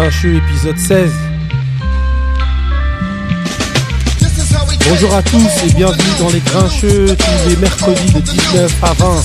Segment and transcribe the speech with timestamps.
[0.00, 1.10] Grincheux, épisode 16.
[4.88, 9.22] Bonjour à tous et bienvenue dans les Grincheux tous les mercredis de 19 à 20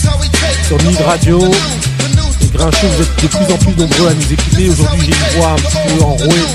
[0.67, 1.39] sur Mid Radio.
[2.41, 4.69] Les Grincheux, vous êtes de plus en plus nombreux à nous écouter.
[4.69, 6.45] Aujourd'hui, j'ai une voix un petit peu enrouée.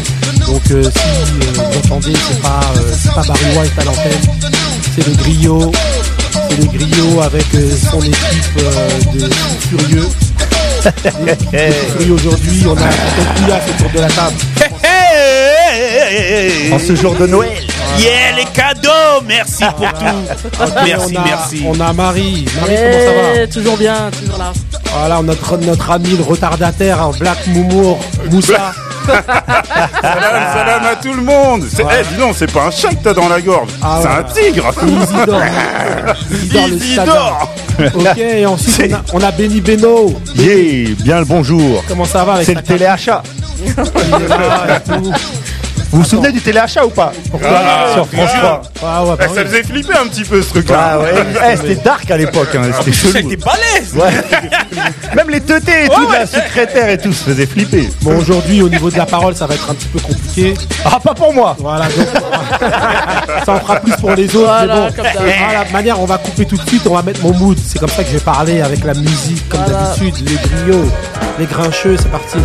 [0.46, 4.52] Donc euh, si euh, vous entendez, c'est pas, euh, pas Barry White à l'antenne,
[4.94, 5.72] c'est le griot.
[6.50, 7.46] C'est le griot avec
[7.90, 9.30] son équipe de
[9.60, 10.08] furieux.
[11.52, 14.36] Et aujourd'hui, on a un là autour de la table.
[16.72, 17.50] En ce jour de Noël.
[17.98, 20.04] Yeah, les cadeaux Merci pour tout
[20.84, 22.46] Merci, on a, merci On a Marie.
[22.60, 24.52] Marie, comment ça va Eh, Toujours bien, toujours là.
[24.96, 27.98] Voilà, notre, notre ami le retardataire, hein, Black Moumour,
[28.30, 28.72] Moussa.
[29.06, 31.64] Salam, salam à tout le monde.
[31.72, 31.94] C'est, Ouais.
[32.00, 33.68] eh, dis donc, c'est pas un chat que t'as dans la gorge.
[33.82, 34.14] Ah c'est ouais.
[34.14, 34.70] un tigre.
[34.86, 35.42] Isidore.
[36.30, 37.49] Isidore le Isidore.
[37.94, 40.14] Ok, et ensuite on a, on a Benny Beno.
[40.36, 41.84] Yeah, bien le bonjour.
[41.88, 43.22] Comment ça va avec C'est le téléachat.
[45.92, 47.12] Vous vous souvenez du téléachat ou pas
[47.44, 48.62] Ah, Sur France 3.
[48.84, 50.90] Ah ouais, bah Eh, ça faisait flipper un petit peu ce truc-là.
[50.92, 51.12] Ah ouais,
[51.52, 53.30] Eh, c'était dark à l'époque, hein, c'était C'était chelou.
[53.44, 55.14] balèze Ouais.
[55.16, 57.88] Même les teutés et tout, Ouais, la secrétaire et tout se faisait flipper.
[58.02, 60.54] Bon, aujourd'hui, au niveau de la parole, ça va être un petit peu compliqué.
[60.84, 62.06] Ah, pas pour moi Voilà, donc,
[63.44, 64.46] ça en fera plus pour les autres.
[64.46, 65.06] Voilà, mais bon, comme
[65.46, 67.58] voilà, de manière, on va couper tout de suite, on va mettre mon mood.
[67.66, 69.92] C'est comme ça que je vais parler avec la musique, comme Voilà.
[69.96, 70.28] d'habitude.
[70.28, 70.88] Les griots,
[71.40, 72.38] les grincheux, c'est parti.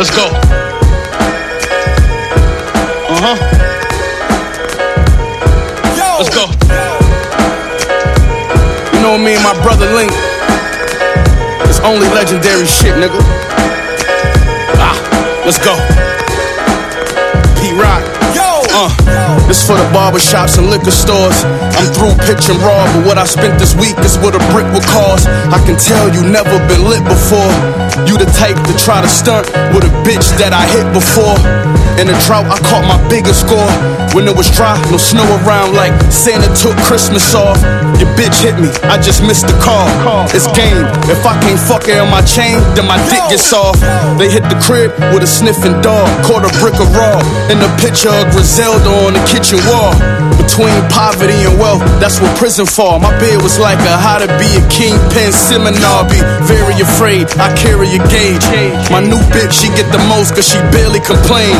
[0.00, 0.24] Let's go
[3.12, 3.36] Uh-huh
[6.16, 6.46] Let's go
[8.94, 10.10] You know me and my brother Link.
[11.68, 13.20] It's only legendary shit, nigga.
[14.80, 16.09] Ah, let's go.
[19.50, 21.42] This for the barbershops and liquor stores.
[21.74, 24.86] I'm through pitching raw, but what I spent this week is what a brick would
[24.94, 25.26] cost.
[25.26, 27.50] I can tell you never been lit before.
[28.06, 31.34] You the type to try to stunt with a bitch that I hit before.
[31.98, 33.70] In the drought, I caught my biggest score.
[34.14, 37.58] When it was dry, no snow around, like Santa took Christmas off.
[37.98, 39.86] Your bitch hit me, I just missed the call.
[40.30, 40.86] It's game.
[41.10, 43.78] If I can't fuck her on my chain, then my dick gets off.
[44.18, 47.18] They hit the crib with a sniffing dog, caught a brick of raw.
[47.50, 49.94] In the picture of Griselda on the kitchen wall.
[50.40, 52.98] Between poverty and wealth, that's what prison for.
[52.98, 56.08] My bed was like a how to be a kingpin seminar.
[56.10, 56.18] Be
[56.48, 58.42] very afraid, I carry a gauge.
[58.90, 61.54] My new bitch, she get the most cause she barely complain.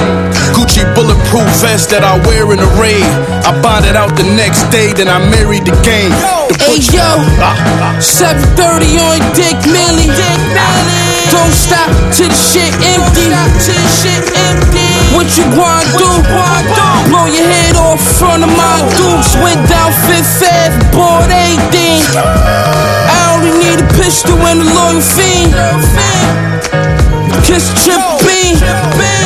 [0.54, 3.06] Gucci bulletproof vest that I wear in a raid.
[3.46, 6.12] I bought it out the next day, then I married the game.
[6.48, 7.18] The Hey yo,
[8.00, 10.10] 730 on Dick Millie.
[10.12, 11.10] Dick Millie.
[11.32, 13.30] Don't stop till the shit empty.
[13.62, 14.88] Till the shit empty.
[15.14, 16.10] What you wanna do?
[17.08, 19.34] Blow your head off front of my dukes.
[19.38, 22.02] Went down Fifth Ave, bought everything.
[22.18, 26.89] I only need a pistol and a loyal fiend.
[27.50, 28.54] Kiss Trip B.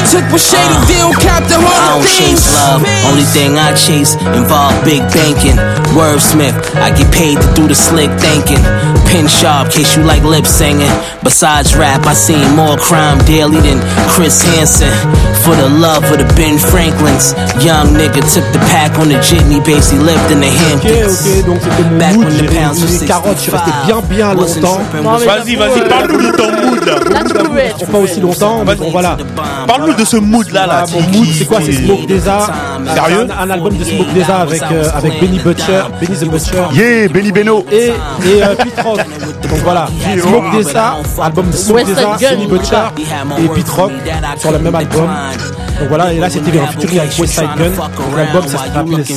[0.09, 2.41] Took my shady deal, count the I whole don't things.
[2.41, 2.81] chase love.
[3.11, 5.57] Only thing I chase involve big banking.
[5.93, 8.63] Wordsmith, I get paid to do the slick thinking.
[9.11, 10.91] Pin sharp, case you like lip singing.
[11.23, 14.93] Besides rap, I seen more crime daily than Chris Hansen.
[15.45, 17.35] For the love of the Ben Franklins,
[17.65, 21.21] young nigga took the pack on the jitney, basically lived in the Ok, Hamptons.
[21.21, 22.25] ok, ok, donc c'était mon Back mood.
[22.25, 24.79] when J'ai the pounds réuni les carottes, je suis resté bien, bien longtemps.
[24.79, 27.75] tripping, Non, mais Vas-y, vas-y, parle-nous de ton mood là Là, tu pouvais.
[28.21, 29.17] Longtemps, mais bon, voilà.
[29.67, 32.47] Parle-nous de ce mood là là mon mood, c'est quoi C'est Smoke Deza.
[32.95, 36.63] Sérieux un, un album de Smoke Deza avec, euh, avec Benny Butcher, Benny the Butcher.
[36.75, 37.65] Yeah, Benny Beno.
[37.73, 38.99] et, et euh, Pete Rock.
[38.99, 39.87] Donc voilà,
[40.21, 42.31] Smoke Deza, album de Smoke Gun.
[42.31, 42.77] Benny Butcher
[43.39, 43.93] et Pete Rock
[44.39, 45.09] sur le même album.
[45.81, 47.71] Donc voilà, et là c'était un featuring avec West Side Gun.
[48.17, 48.59] L'album ça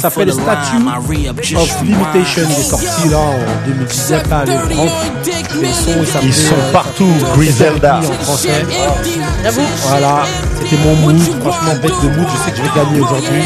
[0.01, 2.41] s'appelle- Statue of Limitation.
[2.49, 4.85] Il est sorti là en 2017, là, les grands.
[5.61, 7.99] Les sons, ils sont euh, partout, Griselda.
[7.99, 8.49] en français.
[9.43, 9.61] J'avoue.
[9.87, 10.23] Voilà,
[10.59, 11.17] c'était mon mood.
[11.19, 13.41] Franchement, bête de mood, je sais que je vais gagner aujourd'hui.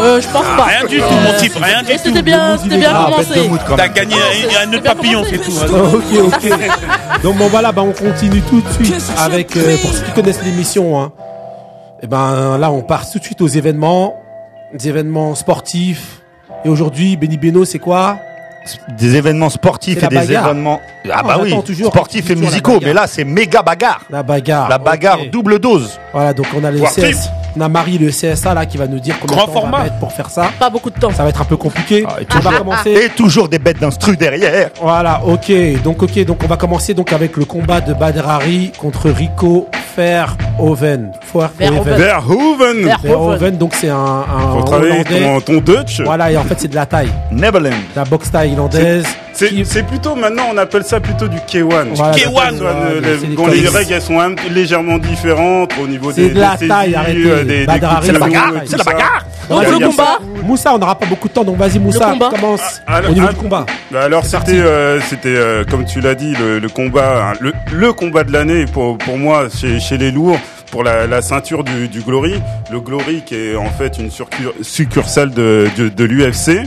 [0.00, 0.64] Euh, je pense pas.
[0.64, 3.34] Rien du tout mon type, rien du tout c'était bien, c'était bien Ah, bête de
[3.34, 3.48] commencé.
[3.48, 5.52] mood quand T'as gagné un, un nœud de papillon, c'est tout.
[5.62, 5.66] hein.
[5.94, 7.22] ok, ok.
[7.22, 10.42] Donc bon voilà, bah, on continue tout de suite avec, euh, pour ceux qui connaissent
[10.42, 11.12] l'émission, hein,
[12.02, 14.16] et ben là on part tout de suite aux événements,
[14.74, 16.20] des événements sportifs.
[16.64, 18.18] Et aujourd'hui, Benny Beno, c'est quoi?
[18.98, 20.46] Des événements sportifs et des bagarre.
[20.50, 20.80] événements.
[21.10, 22.80] Ah Non, bah oui, toujours sportifs et musicaux.
[22.82, 24.02] Mais là, c'est méga bagarre.
[24.10, 24.68] La bagarre.
[24.68, 25.98] La bagarre double dose.
[26.12, 27.16] Voilà, donc on a le Sportif.
[27.16, 29.54] CS, on a Marie le CSA là qui va nous dire combien Grand temps on
[29.56, 29.82] va format.
[29.84, 30.50] mettre pour faire ça.
[30.58, 31.10] Pas beaucoup de temps.
[31.12, 32.04] Ça va être un peu compliqué.
[32.08, 32.90] Ah, et on va commencer.
[32.92, 34.70] Et toujours des bêtes d'instru derrière.
[34.80, 35.50] Voilà, ok.
[35.82, 39.68] Donc ok, donc on va commencer donc avec le combat de Badr Hari contre Rico
[39.96, 41.12] Verhoeven.
[41.58, 41.96] Verhoeven.
[41.96, 42.90] Verhoeven.
[43.02, 43.56] Verhoeven.
[43.58, 45.20] Donc c'est un, un Faut travailler Hollandais.
[45.20, 46.00] ton, ton Dutch.
[46.02, 47.72] Voilà, et en fait c'est de la taille, Neverland.
[47.96, 49.04] la boxe thaïlandaise.
[49.32, 51.94] C'est qui- plutôt maintenant, on appelle ça plutôt du K1.
[51.94, 55.70] Voilà, K1, K1, voilà, euh, c'est les- dont les règles elles sont un- légèrement différentes
[55.80, 57.44] au niveau C'est des, de la des taille, saisies, arrêtez.
[57.48, 59.24] Des, des Badrari, coups de c'est la bagarre, c'est la bagarre.
[59.48, 59.86] Donc, le Moussa.
[59.88, 60.18] combat.
[60.42, 63.32] Moussa, on n'aura pas beaucoup de temps, donc vas-y Moussa, commence Ah, au niveau ah,
[63.32, 63.66] du combat.
[63.90, 67.52] Bah alors c'était euh, c'était euh, comme tu l'as dit le, le combat hein, le,
[67.72, 70.38] le combat de l'année pour pour moi chez, chez les lourds
[70.70, 72.34] pour la, la ceinture du, du Glory
[72.70, 74.10] le Glory qui est en fait une
[74.62, 76.60] succursale de de, de l'UFC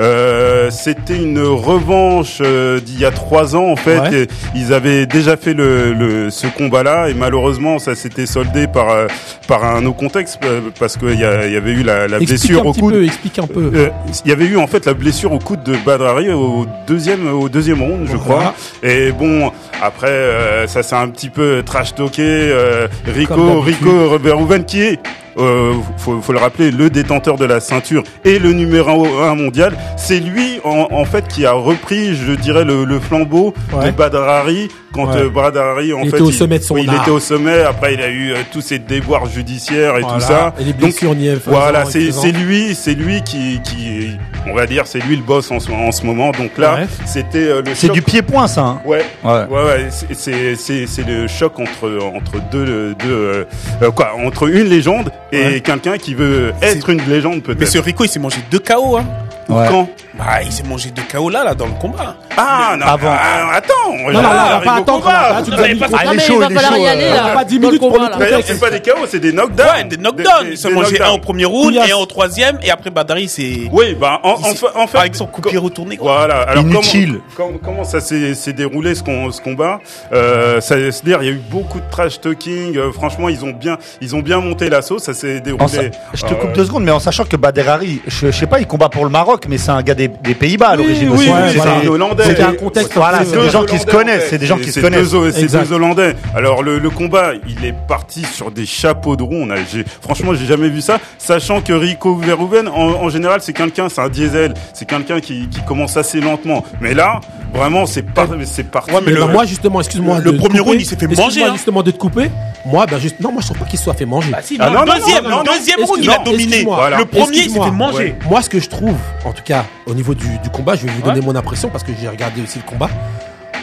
[0.00, 4.22] euh, c'était une revanche euh, d'il y a trois ans en fait Ouais.
[4.22, 8.66] Et ils avaient déjà fait le, le ce combat là et malheureusement ça s'était soldé
[8.68, 9.06] par euh,
[9.48, 12.72] par un autre contexte euh, parce qu'il y, y avait eu la, la blessure au
[12.74, 13.70] coude peu, explique un peu.
[13.74, 13.88] euh,
[14.24, 17.48] il y avait eu en fait la blessure au coude de Badrari au deuxième au
[17.48, 18.52] deuxième round, je Voilà.
[18.52, 18.54] crois.
[18.88, 19.50] Et bon,
[19.82, 22.22] après euh, ça s'est un petit peu trash talké.
[22.22, 23.64] euh, Rico D'habitude.
[23.64, 25.00] Rico Verhoeven qui est
[25.38, 29.76] euh, faut, faut le rappeler, le détenteur de la ceinture et le numéro un mondial,
[29.96, 33.86] c'est lui en, en fait qui a repris, je dirais, le, le flambeau Ouais.
[33.86, 35.20] de Badrari quand Ouais.
[35.22, 37.02] euh, Badrari en Il fait était au sommet de son oui, il art.
[37.02, 37.62] était au sommet.
[37.62, 40.14] Après, il a eu euh, tous ces déboires judiciaires et Voilà.
[40.16, 40.54] tout ça.
[40.58, 44.10] Et les Donc, blessures faisant, voilà, c'est lui, c'est lui qui, qui,
[44.50, 46.30] on va dire, c'est lui le boss en ce, en ce moment.
[46.32, 46.86] Donc là, Ouais.
[47.06, 48.62] c'était euh, le C'est du pied-point, ça.
[48.62, 48.80] hein.
[48.84, 49.44] Ouais, Ouais.
[49.50, 49.86] ouais, ouais.
[49.90, 53.44] c'est- C'est c'est c'est le choc entre entre deux deux euh,
[53.82, 55.60] euh, quoi, entre une légende et Ouais.
[55.60, 57.68] quelqu'un qui veut être une légende Mais peut-être.
[57.70, 58.96] ce Rico, il s'est mangé deux KO.
[58.96, 59.06] Hein.
[59.48, 59.66] Ouais.
[59.70, 62.16] Quand Bah, il s'est mangé deux KO là, là, dans le combat.
[62.36, 63.08] Ah non, Avant.
[63.12, 63.92] ah, attends.
[63.92, 65.06] Non, non, on va pas attendre.
[65.08, 66.56] là, là, tu nous as mais mis parce- le Ah, il Non, est chaud, il
[66.56, 66.76] est chaud.
[66.76, 67.34] y aller euh, là.
[67.34, 68.10] pas 10 dans le minutes pour combat, le là.
[68.16, 68.30] contexte.
[68.32, 69.66] D'ailleurs, c'est pas des KO, c'est des knockdowns.
[69.66, 70.44] Ouais, des knockdowns.
[70.44, 71.08] Des- il s'est des mangé knockdowns.
[71.08, 72.58] un au premier round et un au troisième.
[72.62, 73.68] Et après, Badari, c'est.
[73.72, 75.96] Oui, bah en, il en, s'est- fa- en fait, Avec son coup de pied retourné,
[75.96, 76.18] quoi.
[76.18, 76.42] Voilà.
[76.42, 77.20] Alors Inutile.
[77.36, 79.80] Comment, com- comment ça s'est s'est déroulé ce, com- ce combat?
[80.12, 82.76] Euh, ça, C'est-à-dire, il y a eu beaucoup de trash talking.
[82.76, 85.04] euh, franchement, ils ont bien, ils ont bien monté la sauce.
[85.04, 85.64] Ça s'est déroulé.
[85.64, 85.80] En sa-
[86.12, 88.60] Je te euh, coupe deux secondes, mais en sachant que Baderari, je, je sais pas,
[88.60, 91.16] il combat pour le Maroc, mais c'est un gars des, des Pays-Bas à l'origine oui,
[91.18, 91.28] aussi.
[91.28, 91.76] Ouais, c'est voilà.
[91.78, 92.24] un Hollandais.
[92.24, 94.72] C'était un contexte Voilà, c'est des gens qui se connaissent, c'est des gens qui se
[94.72, 95.14] C'est connaissent.
[95.34, 96.14] C'est deux Hollandais.
[96.34, 99.36] Alors le, le combat, il est parti sur des chapeaux de roue.
[99.42, 99.56] On a,
[100.00, 100.98] franchement, j'ai jamais vu ça.
[101.18, 104.54] Sachant que Rico Verhoeven, en, en général, c'est quelqu'un, c'est un diesel.
[104.72, 106.64] C'est quelqu'un qui, qui commence assez lentement.
[106.80, 107.20] Mais là,
[107.52, 108.92] vraiment, c'est pas, c'est parti.
[108.92, 110.20] Ouais, mais le- bah, moi justement, excuse-moi.
[110.20, 111.52] le premier round, il s'est fait manger, hein.
[111.52, 112.30] justement de te couper.
[112.66, 114.30] Moi, bah juste, non, moi je trouve pas qu'il se soit fait manger.
[114.30, 116.64] Bah, si, Ah, non, non, non, deuxième, non, deuxième round, il a dominé.
[116.98, 118.14] Le premier, il s'est fait manger.
[118.28, 118.96] Moi, ce que je trouve,
[119.28, 121.26] en tout cas, au niveau du, du combat, je vais vous donner Ouais.
[121.26, 122.88] mon impression parce que j'ai regardé aussi le combat.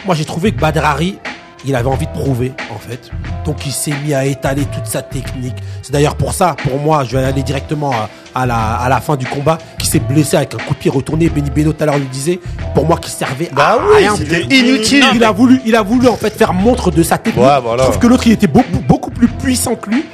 [0.04, 1.18] Moi, j'ai trouvé que Badrari,
[1.64, 3.10] il avait envie de prouver, en fait.
[3.44, 5.56] Donc, il s'est mis à étaler toute sa technique.
[5.82, 9.00] C'est d'ailleurs pour ça, pour moi, je vais aller directement à, à la, à la
[9.00, 11.28] fin du combat, qui s'est blessé avec un coup de pied retourné.
[11.28, 12.38] Benny Beno tout à l'heure le disait.
[12.74, 14.14] Pour moi, qui servait Bah à oui, rien.
[14.16, 15.04] c'était Il- inutile.
[15.14, 17.44] Il a voulu, il a voulu en fait faire montre de sa technique.
[17.44, 17.82] Ouais, voilà.
[17.84, 20.04] Je trouve que l'autre, il était beaucoup, beaucoup plus puissant que lui.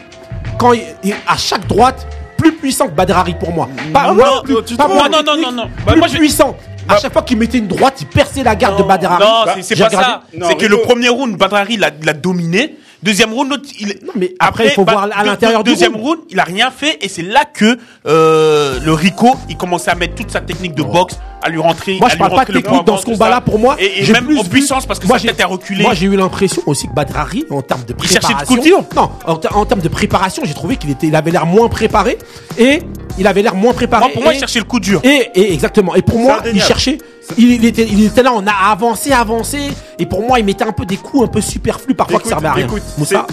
[0.59, 2.07] Quand il, il- à chaque droite,
[2.43, 3.69] plus puissant que Badrari pour moi.
[3.93, 5.65] Pas Non, non, plus- tu pas trouves moi, Non, non, non, non.
[5.87, 6.57] Bah, plus moi, je- puissant.
[6.89, 9.23] À chaque fois qu'il mettait une droite, il perçait la garde de Badrari.
[9.23, 10.07] Non, Bah, c'est- pas regardé.
[10.41, 10.49] ça.
[10.49, 12.77] C'est que le premier round, Badrari l'a dominé.
[13.03, 13.89] Deuxième round, il.
[14.07, 16.05] Non, mais après, il faut voir à l'intérieur du Deuxième round.
[16.07, 17.77] round, il a rien fait et c'est là que
[18.07, 21.97] euh, le Rico, il commençait à mettre toute sa technique de boxe, à lui rentrer.
[21.99, 23.41] Moi, je parle pas de technique dans ce combat-là.
[23.41, 25.47] Pour moi, Et, et même plus en puissance parce que moi, sa j'ai- tête.
[25.81, 28.55] Moi, j'ai eu l'impression aussi que Badrari, en termes de Il cherchait préparation.
[28.55, 28.85] le coup dur.
[28.95, 32.19] Non, en, en termes de préparation, j'ai trouvé qu'il était, il avait l'air moins préparé
[32.59, 32.83] et
[33.19, 34.03] il avait l'air moins préparé.
[34.05, 35.01] Moi, pour moi, et- il cherchait le coup dur.
[35.05, 35.95] Et, et exactement.
[35.95, 36.99] Et pour moi, il cherchait.
[37.39, 39.59] Il, il était, il était là, on a avancé, avancé.
[39.99, 42.31] Et pour moi, il mettait un peu des coups un peu superflus parfois qui Écoute,
[42.33, 42.67] servaient à rien.
[42.67, 42.83] écoute,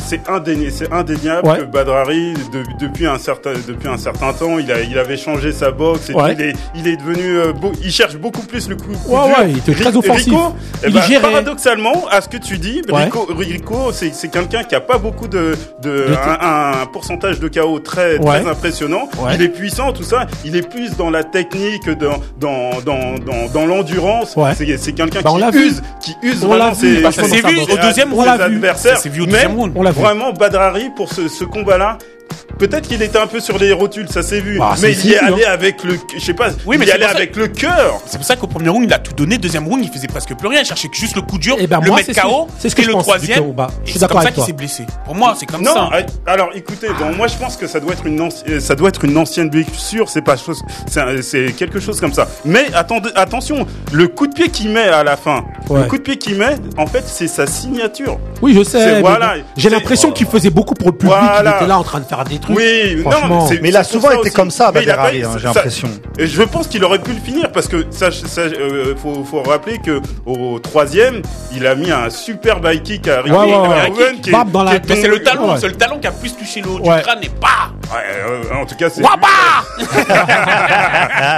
[0.08, 1.58] c'est indéniable, c'est indéniable Ouais.
[1.58, 5.52] que Badrari, de- depuis un certain, depuis un certain temps, il a, il avait changé
[5.52, 6.12] sa boxe.
[6.12, 6.34] Et Ouais.
[6.38, 8.84] il est, il est devenu, euh, beau- il cherche beaucoup plus le coup.
[8.92, 9.38] coup Ouais, dur.
[9.40, 10.28] ouais, il était très offensif.
[10.28, 12.82] Rico, eh Il ben, paradoxalement, à ce que tu dis.
[12.88, 18.20] Rico, Rico, c'est quelqu'un qui a pas beaucoup de, un, un pourcentage de KO très,
[18.20, 19.10] très impressionnant.
[19.34, 20.26] Il est puissant, tout ça.
[20.46, 24.36] Il est plus dans la technique, dans, dans, dans, dans, dans l'endurance.
[24.36, 24.52] Ouais.
[24.56, 27.22] C'est c'est quelqu'un Bah, qui use, qui use On l'a vu, vu sa
[27.74, 28.26] au deuxième On round.
[28.28, 28.56] l'a ses vu.
[28.56, 28.98] adversaires.
[28.98, 29.74] Ça s'est vu au deuxième round.
[29.76, 31.98] Vraiment, Badrari, pour ce, ce combat-là,
[32.58, 34.60] peut-être qu'il était un peu sur les rotules, ça s'est vu.
[34.62, 36.78] Ah, mais c'est- il y est c'est vu, allé avec le, je sais pas, Oui,
[36.78, 38.00] mais il y c'est allait ça- avec le cœur.
[38.06, 39.38] C'est pour ça qu'au premier round, il a tout donné.
[39.38, 40.62] Deuxième round, il faisait presque plus rien.
[40.62, 42.48] Il cherchait que juste le coup dur, Eh ben, le moi, mettre c'est KO.
[42.60, 43.40] c'est ce que et je le pense du troisième.
[43.44, 43.68] combat.
[43.70, 44.46] Je et suis c'est d'accord ça toi.
[44.46, 44.86] s'est blessé.
[45.06, 45.90] Pour moi, c'est comme Non, ça.
[45.94, 48.76] euh, alors écoutez, bon, moi je pense que ça doit être une anci- euh, ça
[48.76, 52.28] doit être une ancienne blessure, c'est pas chose, c'est c'est quelque chose comme ça.
[52.46, 55.82] Mais attendez, attention, le coup de pied qu'il met à la fin, Ouais.
[55.82, 58.20] le coup de pied qu'il met, en fait, c'est sa signature.
[58.42, 59.02] Oui, je C'est- sais.
[59.02, 61.16] voilà, J'ai c'est- l'impression qu'il faisait beaucoup pour le public.
[61.42, 62.58] Il était là en train de faire des des trucs.
[62.58, 63.40] Oui, Franchement.
[63.46, 64.34] non, Mais il a souvent ça été aussi.
[64.34, 65.88] comme ça, Mais il a Bader Ali, pas- hein, j'ai ça- l'impression.
[66.18, 69.42] Et je pense qu'il aurait pu le finir parce que ça, ça, euh, faut, faut
[69.42, 71.22] rappeler que au troisième,
[71.56, 74.16] il a mis un super high kick à Ricky Ouais, ouais, ouais.
[74.22, 75.58] Qui est- Bam dans la qui est Mais c'est le talon, Ouais.
[75.60, 76.98] c'est le talon qui a plus touché le haut Ouais.
[76.98, 77.48] du crâne et bah
[77.92, 77.98] Ouais,
[78.30, 79.02] euh, en tout cas, c'est.
[79.04, 79.18] Alors-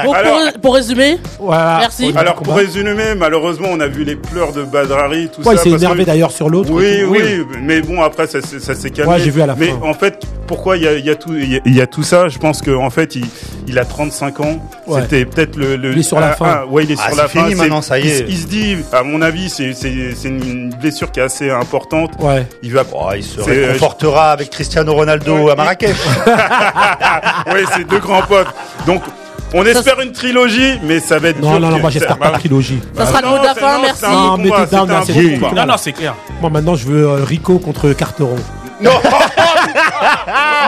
[0.03, 1.77] pour, pour résumer, Voilà.
[1.79, 2.13] Merci.
[2.15, 5.63] Alors pour résumer, malheureusement, on a vu les pleurs de Badrari, tout Ouais, il ça.
[5.63, 6.69] s'est énervé que- d'ailleurs sur l'autre.
[6.71, 7.19] Oui, Oui.
[7.23, 9.13] oui, mais bon après ça, s'est- ça s'est calmé.
[9.13, 9.79] Ouais, j'ai vu à la mais fin.
[9.83, 11.81] en fait, pourquoi il y a, il y a tout, il y a, il y
[11.81, 13.25] a tout ça Je pense que en fait, il,
[13.67, 14.59] il a 35 ans.
[14.87, 15.01] Ouais.
[15.01, 15.91] C'était peut-être le, le.
[15.91, 16.61] Il est sur la ah, fin.
[16.61, 17.43] ah, ouais, il est Ah, sur la fin.
[17.45, 18.25] fini maintenant, ça y est.
[18.27, 19.73] Il, se dit, à mon avis, c'est
[20.25, 22.11] une blessure qui est assez importante.
[22.19, 22.47] Ouais.
[22.63, 22.83] Il va.
[22.93, 25.95] Oh, il se euh, réconfortera avec Cristiano Ronaldo Ouais, à Marrakech.
[27.53, 28.53] oui, c'est deux grands potes.
[28.85, 29.01] Donc.
[29.53, 32.37] On espère une trilogie, mais ça va être Non, non, non, moi j'espère pas de
[32.37, 32.79] trilogie.
[32.95, 34.05] ça sera le mot de la fin, non, merci.
[34.05, 35.53] Non, down, c'est.
[35.53, 36.15] Non, non, c'est clair.
[36.39, 38.37] Moi maintenant je veux euh, Rico contre Carteron.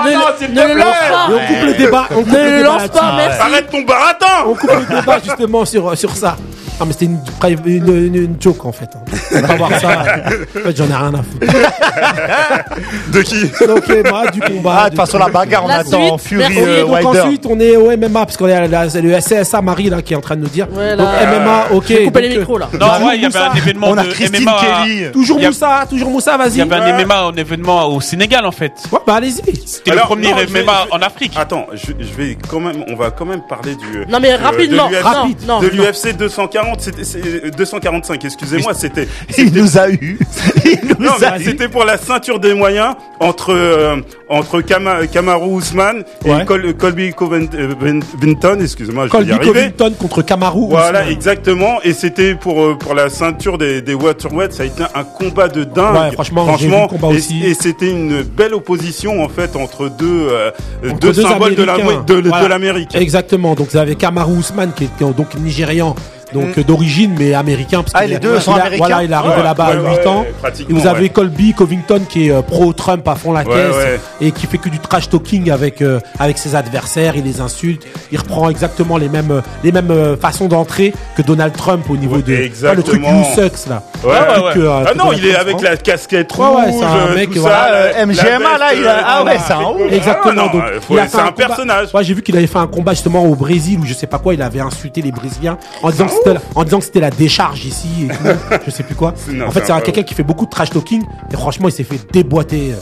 [0.06, 1.28] ne, ne le lance pas.
[1.30, 2.08] On coupe le débat.
[2.12, 3.40] On coupe Ne le lance pas, merci.
[3.42, 6.36] Arrête ton baratin On coupe le débat justement sur, sur ça.
[6.80, 8.90] Ah, mais c'était une, joke en fait.
[8.96, 9.42] Hein.
[9.48, 10.06] Pas voir ça.
[10.56, 11.46] En fait, j'en ai rien à foutre.
[13.14, 13.44] de qui?
[13.70, 14.76] Ok, bah, du combat.
[14.78, 16.18] Ah, de toute façon, la bagarre, on la attend.
[16.18, 17.20] Fury, euh, donc, Wilder.
[17.22, 20.22] Ensuite, on est au MMA, parce qu'on est le CSA Marie là, qui est en
[20.22, 20.68] train de nous dire.
[20.72, 21.90] Ouais, donc, euh, MMA, ok.
[21.90, 22.70] Les euh, micros là.
[22.80, 25.12] Non, ouais, il y avait un événement on a de Christine Kelly.
[25.12, 25.40] Toujours.
[25.40, 26.54] Moussa, toujours Moussa, vas-y.
[26.54, 28.74] Il y avait un MMA, un événement au Sénégal en fait.
[28.92, 29.42] Ouais, bah allez-y.
[29.66, 31.34] C'était le premier MMA en Afrique.
[31.36, 34.06] Attends, je, vais quand même, on va quand même parler du.
[34.10, 34.90] Non, mais rapidement.
[35.02, 35.60] rapidement.
[35.60, 36.63] De l'UFC 240.
[36.64, 38.26] 240, c'était c'est- 245.
[38.26, 39.08] Excusez-moi, c'était.
[39.38, 40.18] Il nous a eu.
[40.66, 41.44] Il nous Non, mais a eu.
[41.44, 43.98] c'était pour la ceinture des moyens entre euh,
[44.30, 46.46] entre Kama, Kamaru Usman et Ouais.
[46.46, 48.58] Col- Colby Covington.
[48.62, 49.72] Excusez-moi, je vais y Colby arriver.
[49.78, 50.68] Covington contre Kamaru.
[50.70, 51.82] Voilà, exactement.
[51.84, 54.54] Et c'était pour euh, pour la ceinture des des welterweights.
[54.54, 55.96] Ça a été un combat de dingue.
[55.96, 57.44] Ouais, franchement, le combat et, aussi.
[57.46, 60.52] et c'était une belle opposition en fait entre deux euh,
[60.86, 62.04] Entre deux, deux symboles de la- Américains.
[62.08, 62.48] de, de Voilà.
[62.48, 62.96] l'Amérique.
[62.96, 63.56] Exactement.
[63.56, 65.96] Donc vous avez Kamaru Usman qui est donc nigérian,
[66.34, 69.12] donc euh, d'origine mais américain parce Ah, qu'il les deux il sont américains Voilà, il
[69.12, 70.26] est arrivé Ouais, là-bas ouais, à 8 ouais, ans.
[70.70, 71.10] Et vous avez ouais.
[71.10, 74.00] Colby Covington qui est euh, pro-Trump à fond la Ouais, caisse ouais.
[74.22, 77.84] et qui fait que du trash talking avec euh, avec ses adversaires, il les insulte,
[78.12, 82.16] il reprend exactement les mêmes les mêmes euh, façons d'entrer que Donald Trump au niveau
[82.18, 83.02] Ouais, de Ah, le truc.
[83.02, 83.84] You Sucks là.
[84.02, 87.16] Truc, euh, Ah non, Donald il est Trump avec la casquette rouge, ouais, c'est un
[87.16, 87.92] mec, tout voilà.
[87.94, 88.00] ça.
[88.00, 89.40] La MGMA, là, il a- ah ouais, voilà.
[89.40, 89.92] c'est un ouf.
[89.92, 90.52] Exactement.
[90.90, 91.88] Il c'est un personnage.
[91.94, 94.20] Ouais, j'ai vu qu'il avait fait un combat justement au Brésil ou je sais pas
[94.20, 94.34] quoi.
[94.34, 97.88] Il avait insulté les Brésiliens en disant c'était en disant que c'était la décharge ici
[98.06, 98.60] et tout.
[98.66, 99.14] je sais plus quoi.
[99.30, 101.68] Non, en fait, c'est un- un- quelqu'un qui fait beaucoup de trash talking et franchement,
[101.70, 102.74] il s'est fait déboîter.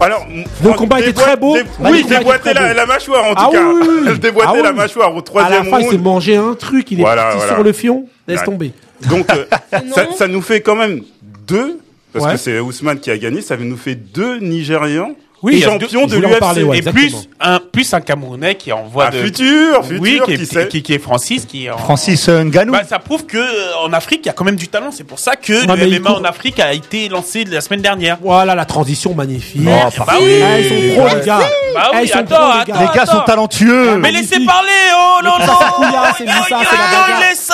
[0.00, 0.26] Alors,
[0.62, 1.56] Le combat était très beau.
[1.80, 3.62] oui, déboîter la, mâchoire en tout Ah cas.
[3.64, 6.02] oui, oui, déboîter Ah la mâchoire au À la troisième fin, il s'est round.
[6.02, 6.90] mangé un truc.
[6.92, 7.54] Il est Voilà, parti voilà.
[7.54, 8.04] sur le fion.
[8.28, 8.44] Laisse Ouais.
[8.46, 8.72] tomber.
[9.10, 9.44] Donc, euh,
[9.94, 11.02] ça, ça nous fait quand même
[11.48, 11.80] deux,
[12.12, 12.32] parce Ouais.
[12.32, 16.64] que c'est Ousmane qui a gagné, ça nous fait deux Nigérians Oui, deux- de l'UFC.
[16.64, 16.76] ouais.
[16.76, 16.92] Et exactement.
[16.92, 19.22] plus un, plus un Camerounais qui est en voie Un de.
[19.22, 20.68] futur, futur, oui, qui qui est, sait.
[20.68, 22.72] qui, qui est Francis, qui est en- Francis euh, Ngannou.
[22.72, 24.90] Bah, ça prouve que euh, en Afrique, il y a quand même du talent.
[24.90, 27.82] C'est pour ça que Ouais, le MMA court- en Afrique a été lancé la semaine
[27.82, 28.18] dernière.
[28.20, 29.60] Voilà la transition magnifique.
[29.62, 29.98] Merci.
[30.00, 30.40] Bah oui.
[30.42, 31.38] Ah, ils sont pros, les gars.
[31.38, 31.44] Bah
[31.84, 32.72] Ah, oui, ils sont attends, pros, les attends.
[32.72, 32.90] gars.
[32.92, 33.96] Les gars sont talentueux.
[33.98, 35.54] Mais laissez parler, oh non, non
[36.16, 37.50] c'est Moussa, la laisse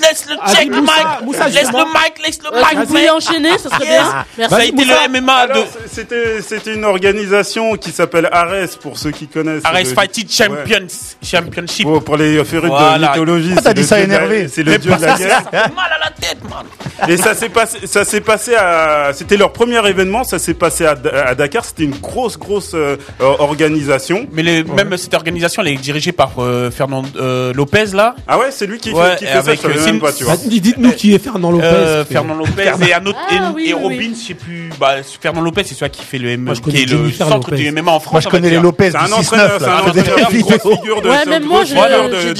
[0.00, 2.88] laisse le Ah, check Moussa, laisse le mic, laisse le si vous mic.
[2.88, 4.48] pouviez enchaîner, ça serait bien.
[4.48, 6.40] Ça a été le MMA de c'était
[6.80, 9.64] une organisation qui s'appelle Ares, pour ceux qui connaissent.
[9.64, 10.46] Ares Le- Fighting Ouais.
[10.46, 10.86] Champions,
[11.22, 11.84] Championship.
[11.84, 12.98] Pour, pour les férus Voilà.
[12.98, 13.46] de mythologie.
[13.48, 15.42] Pourquoi t'as dit ça énervé C'est le dieu de la guerre.
[15.44, 16.64] Ça fait mal à la tête, man.
[17.08, 20.84] Et ça s'est passé, ça s'est passé à, c'était leur premier événement, ça s'est passé
[20.84, 20.94] à,
[21.26, 24.26] à Dakar, c'était une grosse, grosse euh, euh, organisation.
[24.32, 28.14] Mais les, même cette organisation, elle est dirigée par euh, Fernand euh, Lopez, là.
[28.28, 29.98] Ah ouais, c'est lui qui Ouais, fait, qui fait ça, avec, je euh, même Sin-
[29.98, 30.34] pas, tu vois.
[30.36, 31.64] Bah, Dites-nous qui est Fernand Lopez.
[31.64, 34.16] Euh, Fernand Lopez et un autre Ah, et, oui, et oui, Robin, oui.
[34.20, 34.70] je sais plus.
[34.78, 37.56] Bah, Fernand Lopez, c'est celui qui fait le M, je qui est le centre Lopez.
[37.56, 38.12] du MMA en France.
[38.12, 38.58] Moi, je connais les.
[38.60, 41.76] Lopez C'est un entraîneur, 6-9, c'est un entraîneur, grosse figure de, Ouais, même moi, j'ai-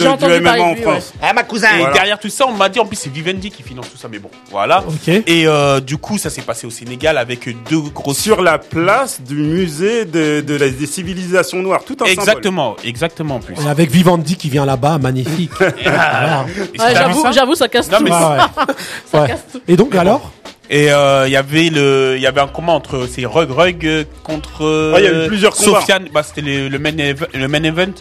[0.07, 0.77] entendu MMA parler en.
[0.77, 1.13] France.
[1.23, 1.69] Ah, ma cousin.
[1.79, 4.09] Et derrière tout ça, on m'a dit en plus c'est Vivendi qui finance tout ça,
[4.11, 4.85] mais bon, voilà.
[4.87, 5.09] Ok.
[5.09, 8.19] Et euh, du coup, ça s'est passé au Sénégal avec deux grosses.
[8.19, 12.13] Sur la place du musée de, de la- des civilisations noires, tout un symbole.
[12.23, 13.55] Exactement, exactement en plus.
[13.65, 15.51] Et avec Vivendi qui vient là-bas, magnifique.
[15.61, 18.05] Ouais, j'avoue, ça j'avoue, ça casse Non, tout.
[18.05, 18.17] mais Ouais,
[19.15, 19.21] ouais.
[19.21, 19.29] Ouais.
[19.29, 19.61] casse tout.
[19.69, 20.31] Et donc alors?
[20.73, 23.85] Et euh, il y avait le, il y avait un combat entre c'est Rug Rug
[23.85, 24.65] euh, contre.
[24.65, 25.81] euh, Ah, il y avait plusieurs combats.
[25.81, 27.93] Sofiane, bah c'était le, le main event, le main event.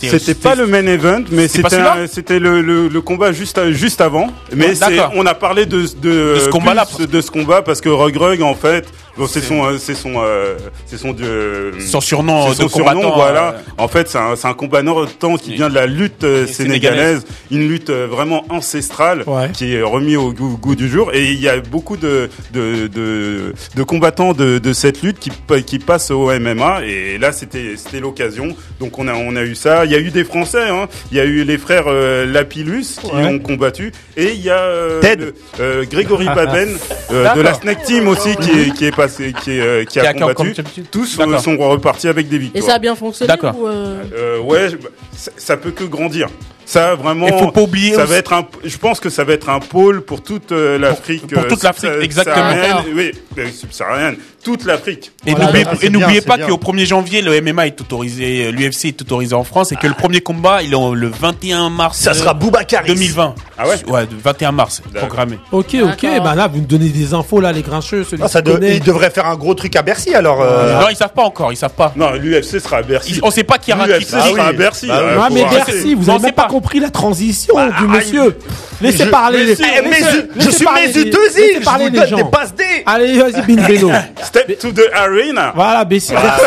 [0.00, 4.28] C'était pas le main event, mais c'était c'était le, le, le combat juste juste avant.
[4.54, 4.74] Mais
[5.16, 8.16] on a parlé de de, De ce combat-là, plus de ce combat parce que Rug
[8.16, 10.56] Rug en fait bon, c'est son euh, c'est son euh,
[10.86, 13.48] c'est son euh, Son surnom c'est de son surnom, combattant, voilà.
[13.54, 17.26] euh, En fait, c'est un, c'est un combattant qui vient de la lutte euh, sénégalaise,
[17.50, 19.50] une lutte euh, vraiment ancestrale Ouais.
[19.52, 21.10] qui est remis au goût, goût du jour.
[21.12, 22.17] Et il y a beaucoup de
[22.52, 25.30] de, de, de combattants de, de cette lutte qui
[25.64, 26.80] qui passent au MMA.
[26.84, 28.48] Et là, c'était c'était l'occasion.
[28.80, 29.84] Donc on a on a eu ça.
[29.84, 30.68] Il y a eu des Français.
[30.68, 30.88] Hein.
[31.12, 33.24] Il y a eu les frères euh, Lapillus qui Ouais.
[33.24, 33.92] ont combattu.
[34.16, 35.24] Et il y a euh, Ted.
[35.24, 36.68] le- euh, Grégory Baben
[37.12, 37.54] euh, de la.
[37.54, 40.14] Snack Team aussi qui est qui est passé qui est, euh, qui Qui a a-
[40.14, 40.62] qui a combattu.
[40.90, 42.64] Tous euh, sont repartis avec des Et victoires.
[42.64, 43.58] ça a bien fonctionné D'accord.
[43.58, 44.76] ou, euh, Euh, ouais, je-
[45.16, 46.28] ça, ça peut que grandir.
[46.68, 47.26] Ça vraiment.
[47.26, 48.46] Et faut pas oublier Ça aussi- va être un.
[48.62, 51.26] Je pense que ça va être un pôle pour toute euh, l'Afrique.
[51.32, 52.82] pour toute l'Afrique, subsa- exactement.
[52.94, 54.18] Oui, euh, subsaharienne.
[54.44, 55.10] Toute l'Afrique.
[55.26, 55.52] Et Voilà,
[55.90, 59.72] n'oubliez ah, pas qu'au 1er janvier, le MMA est autorisé, l'UFC est autorisé en France
[59.72, 63.34] et que le premier combat, il est le 21 mars Ça euh, sera Boubacar 2020.
[63.58, 65.38] Ah ouais Ouais, le 21 mars, programmé.
[65.52, 66.06] Ok, ok.
[66.22, 68.04] Bah là, vous nous donnez des infos là, les grincheux.
[68.04, 68.76] Celui Ah, ça de- connaît.
[68.76, 70.40] il devrait faire un gros truc à Bercy alors.
[70.40, 71.92] euh, Non, ils savent pas encore, ils savent pas.
[71.96, 73.14] Non, l'UFC sera à Bercy.
[73.16, 74.40] Ils- on sait pas qui aura qui sera oui.
[74.40, 74.86] à Bercy.
[74.86, 75.44] Bah euh, Ah mais.
[75.44, 76.48] Bercy, vous Non, avez c'est même pas pas.
[76.48, 78.36] compris la transition Bah, du monsieur.
[78.80, 81.56] Laissez je- parler Eh, laissez- yeux- Je suis parler mes yeux les- deux laissez îles,
[81.58, 82.16] je parler vous les donne gens.
[82.18, 82.62] des passes D.
[82.86, 83.90] Allez, vas-y, Bin Beno.
[84.44, 85.52] Step to the arena.
[85.54, 86.12] Voilà, Bercy.
[86.12, 86.42] Bercy.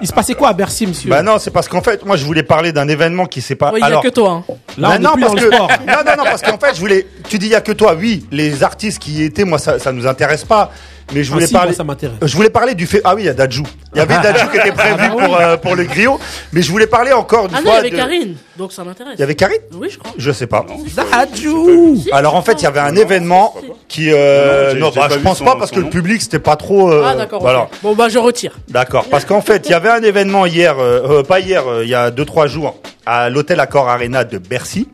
[0.00, 2.24] Il se passait quoi à Bercy, monsieur Bah non, c'est parce qu'en fait, moi je
[2.24, 3.70] voulais parler d'un événement qui s'est pas.
[3.72, 4.30] ouais, il y a alors, que toi.
[4.48, 4.54] hein.
[4.78, 5.44] Là, Bah on est non, plus parce dans que...
[5.46, 5.68] le sport.
[5.86, 7.06] non, non, non, parce qu'en fait, je voulais.
[7.28, 8.26] Tu dis il y a que toi, oui.
[8.30, 10.70] Les artistes qui y étaient, moi, ça, ça nous intéresse pas.
[11.14, 11.74] Mais je Ah voulais moi, parler.
[11.74, 12.16] ça m'intéresse.
[12.22, 13.00] Je voulais parler du fait.
[13.04, 13.62] Ah oui, il y a Dadju.
[13.94, 15.24] Il y avait Dadju qui était prévu Ah bah oui.
[15.24, 16.18] pour euh, pour le griot.
[16.52, 18.82] Mais je voulais parler encore une Ah non, il y avait de- Karine, donc ça
[18.84, 19.14] m'intéresse.
[19.16, 19.58] Il y avait Karine?
[19.74, 20.12] Oui, je crois.
[20.16, 20.64] Je sais pas.
[21.12, 23.54] Adjou Si, Alors en fait, il y avait un événement
[23.88, 24.10] qui.
[24.12, 26.90] euh, Non, bah, je pense son- pas parce que le public c'était pas trop.
[26.90, 27.68] euh, Ah d'accord.
[27.82, 28.58] Bon bah je retire.
[28.68, 29.06] D'accord.
[29.10, 31.90] Parce qu'en fait, il y avait un événement hier, euh, euh, pas hier, euh, il
[31.90, 32.76] y a deux trois jours,
[33.06, 34.88] à l'hôtel Accor Arena de Bercy,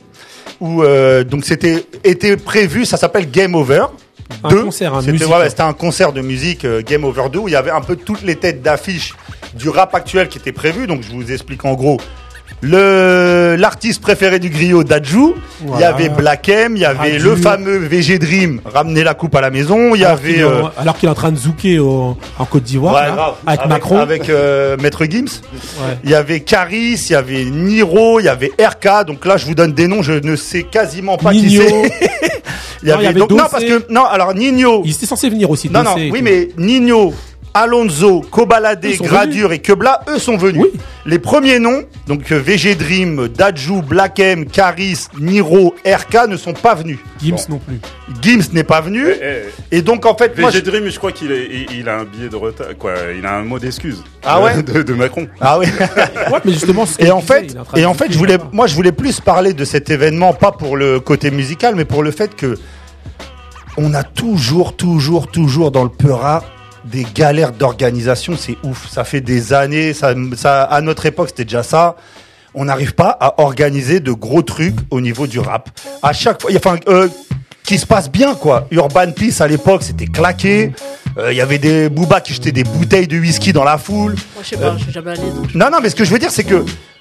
[0.61, 3.85] où euh, donc c'était était prévu, ça s'appelle Game Over.
[4.45, 4.63] Un 2.
[4.65, 7.71] concert, un C'était un concert de musique euh, Game Over 2 où il y avait
[7.71, 9.15] un peu toutes les têtes d'affiche
[9.55, 10.87] du rap actuel qui étaient prévues.
[10.87, 11.99] Donc je vous explique en gros.
[12.61, 15.17] Le l'artiste préféré du griot Dadju,
[15.61, 15.89] il y Voilà.
[15.91, 19.51] avait Black M, il y avait le fameux VG Dream, ramener la coupe à la
[19.51, 21.79] maison, il y alors qu'il avait est euh, alors qu'il est en train de zouker
[21.79, 23.35] au- en Côte d'Ivoire, Ouais, là, grave.
[23.47, 23.99] avec, Macron.
[23.99, 25.27] avec euh, Maître Gims.
[25.53, 25.99] Ouais.
[26.03, 29.07] Il y avait Caris, il y avait Niro, il y avait RK.
[29.07, 31.63] Donc là, je vous donne des noms, je ne sais quasiment pas qui Nino.
[31.69, 32.11] c'est.
[32.83, 34.83] il y Non, avait, il y avait donc, non parce que non, alors Nino.
[34.85, 35.69] Il était censé venir aussi.
[35.71, 37.13] Non non, oui mais Nino,
[37.55, 40.63] Alonso, Kobalade, Gradure et Kebla, eux sont venus.
[40.63, 40.81] Oui.
[41.07, 46.53] Les premiers noms, donc euh, VG Dream, Dadju, Black M, Caris, Niro, RK ne sont
[46.53, 46.99] pas venus.
[47.21, 47.81] Gims non plus.
[48.21, 49.07] Gims n'est pas venu.
[49.09, 51.31] Eh, Et donc en fait, moi, VG je- Dream, je crois qu'il
[51.73, 52.93] il, a un billet de retard, quoi.
[53.19, 54.05] Il a un mot d'excuse.
[54.23, 55.27] Ah de- ouais de, de Macron.
[55.41, 55.67] ah oui.
[56.31, 58.75] Ouais, mais justement, ce Et en fait, de et en fait, je voulais, moi, je
[58.75, 62.37] voulais plus parler de cet événement, pas pour le côté musical, mais pour le fait
[62.37, 62.57] que
[63.79, 66.43] on a toujours, toujours, toujours dans le Peura
[66.85, 68.35] des galères d'organisation.
[68.37, 68.89] C'est ouf.
[68.91, 69.95] Ça fait des années.
[69.95, 71.97] Ça, à notre époque, c'était déjà ça.
[72.55, 75.71] On n'arrive pas à organiser de gros trucs au niveau du rap.
[76.03, 77.09] À chaque fois, enfin, euh,
[77.63, 78.67] qui se passe bien, quoi.
[78.73, 80.73] Urban Peace, à l'époque, c'était claqué.
[81.19, 84.13] Euh, Il y avait des boobas qui jetaient des bouteilles de whisky dans la foule.
[84.35, 85.55] Moi je sais pas, je suis jamais allé donc.
[85.55, 86.55] Non, non, mais ce que je veux dire, c'est que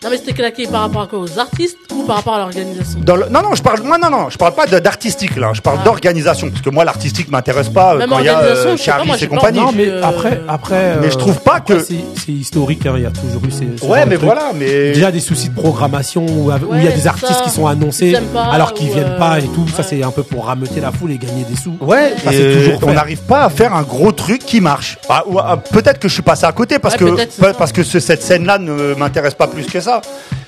[0.03, 2.99] Non mais c'était claqué par rapport à quoi Aux artistes ou par rapport à l'organisation?
[3.03, 5.51] Dans le- Non, non, je parle, moi, non, non, je parle pas de- d'artistique là,
[5.53, 5.85] je parle Ah.
[5.85, 8.77] d'organisation, parce que moi, l'artistique m'intéresse pas euh, Même quand il y a organisation, euh,
[8.77, 9.59] je sais pas, moi, Caris j'ai et pas compagnie.
[9.59, 10.97] Non, mais Euh, après, après.
[11.01, 13.43] Mais euh, je trouve pas après, que- C'est c'est historique, hein, il y a toujours
[13.47, 13.57] eu ces.
[13.77, 14.21] ce Ouais, genre de mais trucs.
[14.25, 17.33] voilà, mais Déjà des soucis de programmation où où il y a Ouais, des artistes
[17.33, 19.67] ça, qui sont annoncés ils aiment pas, alors qu'ils ou, viennent euh, pas et tout.
[19.69, 19.87] Ça, ouais.
[19.89, 21.73] c'est un peu pour rameuter la foule et gagner des sous.
[21.81, 24.97] Ouais, Ça, c'est et toujours on n'arrive pas à faire un gros truc qui marche.
[25.09, 27.99] Ah, ou, ah, peut-être que je suis passé à côté parce Ouais, que parce ce-
[27.99, 30.01] cette scène-là ne m'intéresse pas plus que ça.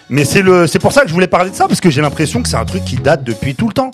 [0.09, 2.01] Mais c'est le c'est pour ça que je voulais parler de ça parce que j'ai
[2.01, 3.91] l'impression que c'est un truc qui date depuis tout le temps.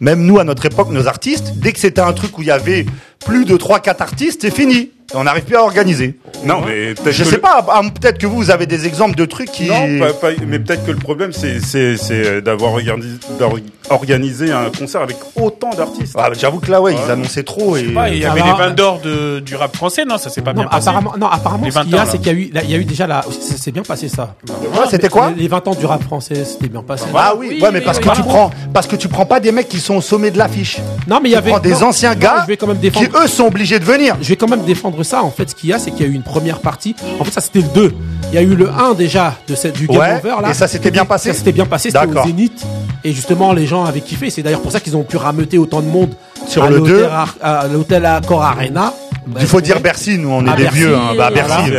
[0.00, 2.50] Même nous à notre époque, nos artistes, dès que c'était un truc où il y
[2.50, 2.84] avait
[3.24, 4.90] plus de 3 4 artistes, c'est fini.
[5.14, 6.18] On n'arrive plus à organiser.
[6.44, 8.86] Non, mais peut-être Je que sais le- pas, ah, peut-être que vous, vous avez des
[8.86, 9.66] exemples de trucs qui.
[9.66, 13.58] Non, pas- pas- mais peut-être que le problème, c'est c'est- c'est d'avoir organi- d'or-
[13.90, 16.14] organisé un concert avec autant d'artistes.
[16.18, 16.98] Ah, J'avoue que là, ouais, Ouais.
[17.06, 17.76] ils annonçaient trop.
[17.76, 17.86] Et...
[17.94, 18.46] Ouais, il y avait va.
[18.46, 20.88] les vendeurs de, du rap français, non Ça s'est pas Non, bien passé.
[20.88, 22.18] apparemment, non, apparemment, Les ce qu'il y 20 a, ans, c'est là.
[22.18, 24.08] qu'il y a eu, là, il y a eu déjà la, ça s'est bien passé
[24.08, 24.34] ça.
[24.48, 27.04] Ouais, c'était quoi les, les 20 ans du rap français, c'était bien passé.
[27.14, 28.16] Ah oui, Oui, ouais, mais parce oui, que oui.
[28.16, 30.78] tu prends, parce que tu prends pas des mecs qui sont au sommet de l'affiche.
[31.06, 32.66] Non, mais il y Tu avait prends des non, anciens non, gars je vais quand
[32.66, 33.24] même qui défendre.
[33.24, 34.16] eux sont obligés de venir.
[34.20, 35.22] Je vais quand même défendre ça.
[35.22, 36.94] En fait, ce qu'il y a, c'est qu'il y a eu une première partie.
[37.20, 37.94] En fait, ça c'était le 2.
[38.30, 40.50] Il y a eu le 1 déjà de cette, du Game Ouais, Over là.
[40.50, 42.24] et ça s'était bien passé Ça s'était bien passé, c'était au.
[42.24, 42.64] Zénith.
[43.04, 44.30] Et justement, les gens avaient kiffé.
[44.30, 46.10] C'est d'ailleurs pour ça qu'ils ont pu rameuter autant de monde
[46.46, 47.04] Sur à le l'hôtel 2.
[47.04, 48.94] Ar- à l'hôtel Accor Arena.
[49.40, 51.70] Il faut dire Bercy, nous on est À des vieux, hein, bah, Bercy.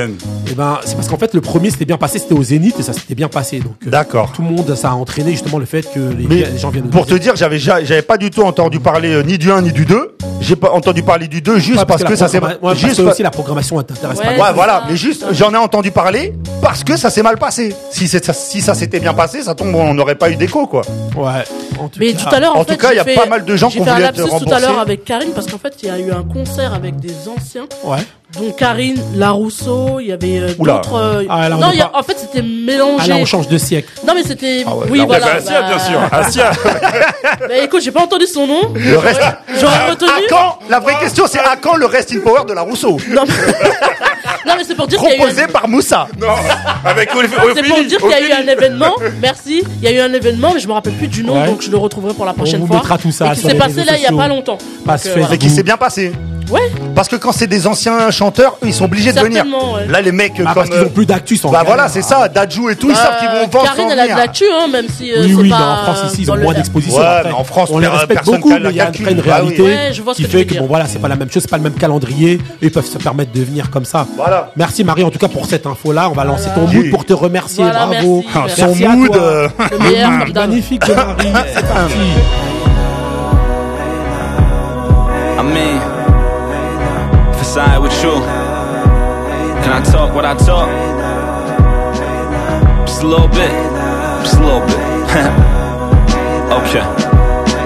[0.52, 2.84] Et ben, c'est parce qu'en fait, le premier s'était bien passé, c'était au Zénith et
[2.84, 3.60] ça s'était bien passé.
[3.60, 4.32] Donc, euh, D'accord.
[4.34, 7.16] tout le monde, ça a entraîné justement le fait que les, gens viennent pour te
[7.16, 9.86] dire, j'avais ja- j'avais pas du tout entendu parler euh, ni du 1 ni du
[9.86, 10.16] 2.
[10.42, 13.24] J'ai pas entendu parler du 2 juste parce, que ça s'est ouais, parce juste aussi
[13.24, 14.38] la programmation t'intéresse Ouais.
[14.38, 14.48] pas.
[14.50, 17.74] Ouais, voilà, mais juste j'en ai entendu parler parce que ça s'est mal passé.
[17.92, 20.82] Si ça, si ça s'était bien passé, ça tombe on n'aurait pas eu d'écho quoi.
[21.16, 21.44] Ouais.
[21.80, 22.24] En tout Mais cas.
[22.30, 23.76] tout à l'heure, En tout fait, cas, il y a pas mal de gens qui
[23.76, 25.92] J'ai ont fait un lapsus tout à l'heure avec Karine parce qu'en fait, il y
[25.92, 27.14] a eu un concert avec des
[27.84, 28.06] Ouais.
[28.40, 30.74] Dont Karine, Larousseau, il y avait euh, Oula.
[30.74, 30.96] d'autres.
[30.96, 33.04] euh, Ah, là, on non, est il y a- pas- en fait, c'était mélangé.
[33.06, 33.90] Ah là, on change de siècle.
[34.08, 34.64] Non, mais c'était.
[34.66, 35.26] Ah ouais, oui, là, voilà.
[35.26, 36.00] bah, Asia, bah, bien sûr.
[36.12, 36.52] Asia.
[37.40, 38.62] Bah, écoute, j'ai pas entendu son nom.
[38.76, 39.22] Le reste.
[39.60, 40.10] J'aurais retenu.
[40.10, 42.98] À quand La vraie question c'est à quand le Rest in Power de la Rousseau
[43.10, 43.34] Non, mais,
[44.46, 45.20] non, mais c'est pour dire qu'il y a eu.
[45.20, 46.08] un- proposé par Moussa.
[46.20, 46.28] Non,
[46.86, 47.32] avec Ophélie.
[47.56, 48.96] C'est pour dire qu'il y a eu un événement.
[49.22, 49.64] Merci.
[49.82, 51.48] Il y a eu un événement, mais je me rappelle plus du nom, Ouais.
[51.48, 52.78] donc je le retrouverai pour la prochaine vous fois.
[52.78, 54.18] mettra tout ça Et qui sur s'est les passé réseaux là il y a sociaux.
[54.18, 54.58] pas longtemps.
[54.86, 55.26] Passe Donc, euh.
[55.32, 56.12] Mais qui s'est bien passé.
[56.52, 56.62] Ouais.
[56.94, 59.44] Parce que quand c'est des anciens chanteurs, eux, ils sont obligés de venir.
[59.44, 59.88] Certainement, ouais.
[59.88, 61.74] Là les mecs Ah, comme parce qu'ils euh, ont plus d'actu sans bah galère.
[61.76, 64.00] voilà, c'est ça, Dajou et tout, ils Bah, savent qu'ils vont vendre Karine, sans elle
[64.00, 64.18] a de venir.
[64.18, 66.26] la tue, hein, même si euh, Oui, c'est oui, pas mais en France, ici, ils
[66.26, 67.00] dans ont le- moins d'exposition.
[67.00, 67.30] Ouais, après.
[67.30, 69.08] mais en France, on les per- respecte personne beaucoup, mais il y a calcul.
[69.10, 69.30] une Bah oui.
[69.32, 70.62] réalité Ouais, je vois ce qui que tu fait veux que, dire.
[70.62, 72.40] bon, voilà, c'est pas la même chose, c'est pas le même calendrier.
[72.62, 74.08] Ils peuvent se permettre de venir comme ça.
[74.16, 74.52] Voilà.
[74.56, 76.10] Merci Marie, en tout cas, pour cette info-là.
[76.10, 77.64] On va lancer ton mood pour te remercier.
[77.64, 78.24] Voilà, Bravo.
[78.34, 79.08] merci, Son Merci à mood.
[79.12, 79.22] toi.
[79.22, 81.28] euh, Le meilleur, magnifique de Marie.
[81.54, 81.94] C'est parti.
[87.58, 88.12] Alright with you,
[89.62, 90.68] can I talk what I talk?
[92.88, 93.52] Just a little bit,
[94.24, 94.80] just a little bit.
[96.60, 97.04] okay.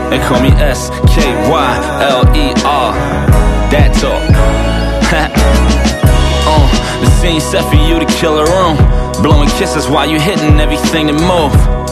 [0.09, 2.93] They call me S K Y L E R.
[3.71, 4.23] That talk.
[6.47, 8.77] uh, the scene set for you to kill a room.
[9.21, 11.86] Blowing kisses while you hitting everything that move.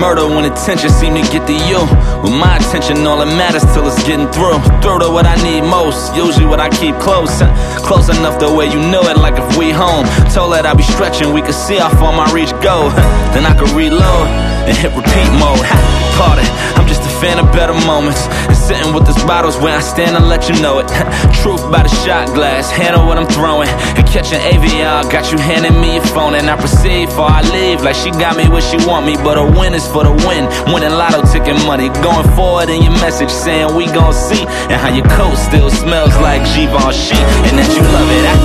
[0.00, 1.84] Murder when attention seem to get to you.
[2.24, 4.56] With my attention, all that matters till it's getting through.
[4.80, 7.44] Through to what I need most, usually what I keep close.
[7.84, 10.08] Close enough the way you know it, like if we home.
[10.32, 12.88] Told that I be stretching, we could see how far my reach go.
[13.36, 14.24] then I could reload
[14.64, 15.68] and hit repeat mode.
[16.20, 16.36] Ha,
[16.76, 18.28] I'm just a fan of better moments.
[18.44, 20.86] And sitting with this bottle's where I stand and let you know it.
[21.42, 23.68] Truth by the shot glass, handle what I'm throwing.
[23.98, 26.34] And catching AVR, got you handing me your phone.
[26.38, 29.16] And I proceed before I leave, like she got me where she want me.
[29.16, 30.46] But a win is for the win.
[30.72, 31.88] Winning lotto ticket money.
[32.06, 34.46] Going forward in your message saying we gon' see.
[34.70, 37.18] And how your coat still smells like Givenchy.
[37.50, 38.24] And that you love it.
[38.30, 38.38] I-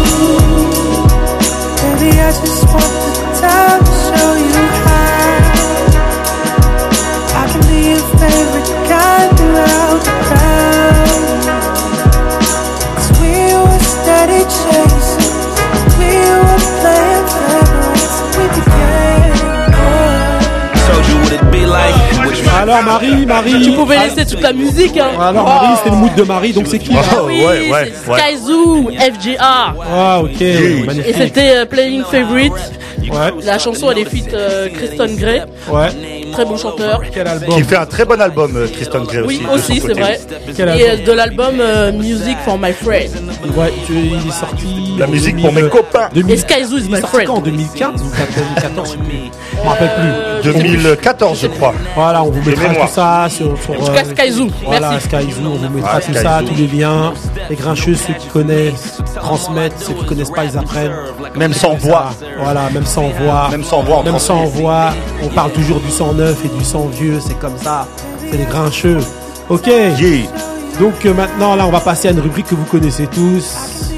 [1.86, 5.06] Baby, I just want the time to show you how
[7.38, 10.15] I can be your favorite guy throughout
[22.58, 23.62] Alors, Marie, Marie.
[23.64, 25.10] Tu pouvais laisser toute la musique, hein.
[25.20, 28.12] Alors, Marie, c'était le mood de Marie, donc c'est qui Oh, Oui, ouais, ouais, c'est
[28.12, 28.20] ouais.
[28.20, 29.76] Sky Zoo, FGA.
[29.94, 30.42] Ah, ok.
[30.42, 31.16] Et Magnifique.
[31.18, 32.54] c'était euh, Playing Favorite.
[33.02, 35.42] Ouais, La chanson, elle est feat euh, Kristen Gray.
[35.72, 35.90] ouais.
[36.36, 37.02] Très bon chanteur.
[37.14, 39.40] Quel album Qui fait un très bon album, euh, Tristan Gray aussi.
[39.42, 40.20] Oui, aussi, c'est vrai.
[40.56, 43.10] Quel Et euh, de l'album euh, Music for My Friend.
[43.56, 44.96] Ouais, tu- il est sorti.
[45.00, 46.10] La musique pour 2000, mes copains.
[46.14, 47.28] 2000 Et Sky Zoo is my friend.
[47.28, 49.92] quand, en 2015 ou 2014 je me rappelle
[50.44, 50.54] plus.
[50.54, 51.74] 2014, je crois.
[51.96, 53.58] Voilà, on vous mettra tout ça sur.
[53.62, 54.48] sur, En tout cas, euh, Sky Zoo.
[54.66, 55.08] Voilà, Merci.
[55.08, 56.48] Sky Zoo, on vous mettra Ah, tout Sky ça, Zoo.
[56.48, 57.14] tous les liens.
[57.50, 60.92] Les grincheux, ceux qui connaissent, transmettent, ceux qui connaissent pas, ils apprennent.
[61.36, 62.12] Même sans voix.
[62.40, 63.48] Voilà, même sans voix.
[63.52, 64.94] Même sans voix, on Même sans voix.
[65.24, 67.88] On parle toujours du sang neuf et du sang vieux, c'est comme ça.
[68.20, 68.98] C'est les grincheux.
[69.50, 69.68] Ok.
[69.68, 70.28] Yeah.
[70.80, 73.92] Donc euh, maintenant, là, on va passer à une rubrique que vous connaissez tous.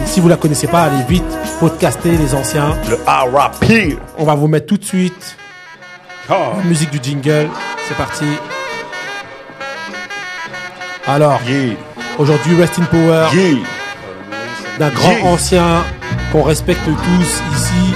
[0.00, 1.24] Et si vous la connaissez pas, allez vite
[1.58, 2.76] podcaster les anciens.
[2.88, 3.98] Le R.A.P.
[4.16, 5.36] On va vous mettre tout de suite
[6.28, 7.48] la musique du jingle.
[7.88, 8.26] C'est parti.
[11.06, 11.74] Alors, Yeah.
[12.18, 13.58] aujourd'hui, Rest in Power Yeah.
[14.78, 15.26] d'un grand Yeah.
[15.26, 15.82] ancien
[16.30, 17.94] qu'on respecte tous ici.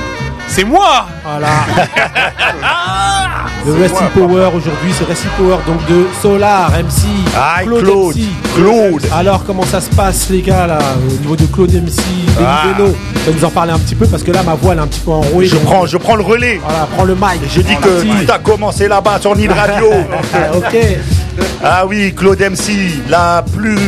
[0.48, 1.48] C'est moi Voilà.
[3.66, 7.82] Le Rest in Power aujourd'hui, c'est Rest in Power donc de Solar, MC, Ah, Claude,
[7.82, 8.16] Claude.
[8.16, 8.28] MC.
[8.54, 9.02] Claude.
[9.12, 11.96] Alors comment ça se passe les gars là au niveau de Claude MC,
[12.36, 12.62] Benny Ah.
[12.78, 14.78] Beno Tu vas nous en parler un petit peu parce que là ma voix elle
[14.78, 15.46] est un petit peu enrouée.
[15.46, 16.60] Je prends, je prends le relais.
[16.64, 17.40] Voilà, prends le mic.
[17.52, 19.90] Je dis que tout a commencé là-bas sur Nid Radio.
[20.32, 20.76] Ah, ok.
[21.64, 22.72] Ah oui, Claude MC,
[23.08, 23.78] la plus.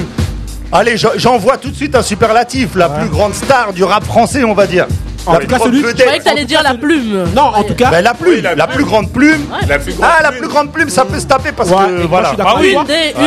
[0.73, 4.43] Allez, j'en- j'envoie tout de suite un superlatif, la plus grande star du rap français,
[4.45, 4.87] on va dire.
[5.27, 7.25] En La tout cas, celui- Je croyais que t'allais dire la plume.
[7.35, 7.91] Non, en tout cas.
[7.91, 9.41] Ben, la plume, Oui, la plus grande plume.
[9.69, 12.33] La plus grande Ah, la plus grande plume, ça peut se taper parce que voilà.
[12.39, 12.55] Ah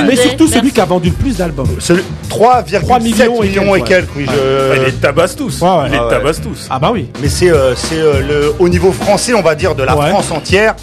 [0.06, 0.17] Mais des.
[0.17, 1.67] surtout celui qui a vendu le plus d'albums.
[1.80, 4.25] Celui- 3,7 3 millions, millions et quelques, oui.
[4.27, 5.62] Je- les tabasse tous.
[5.62, 5.75] Ouais, ouais.
[5.88, 6.67] Il les Ah tabasse tous.
[6.69, 7.08] Ah bah oui.
[7.21, 9.93] Mais c'est euh, c'est, euh, le au niveau français, on va dire, de la.
[9.93, 10.75] France entière.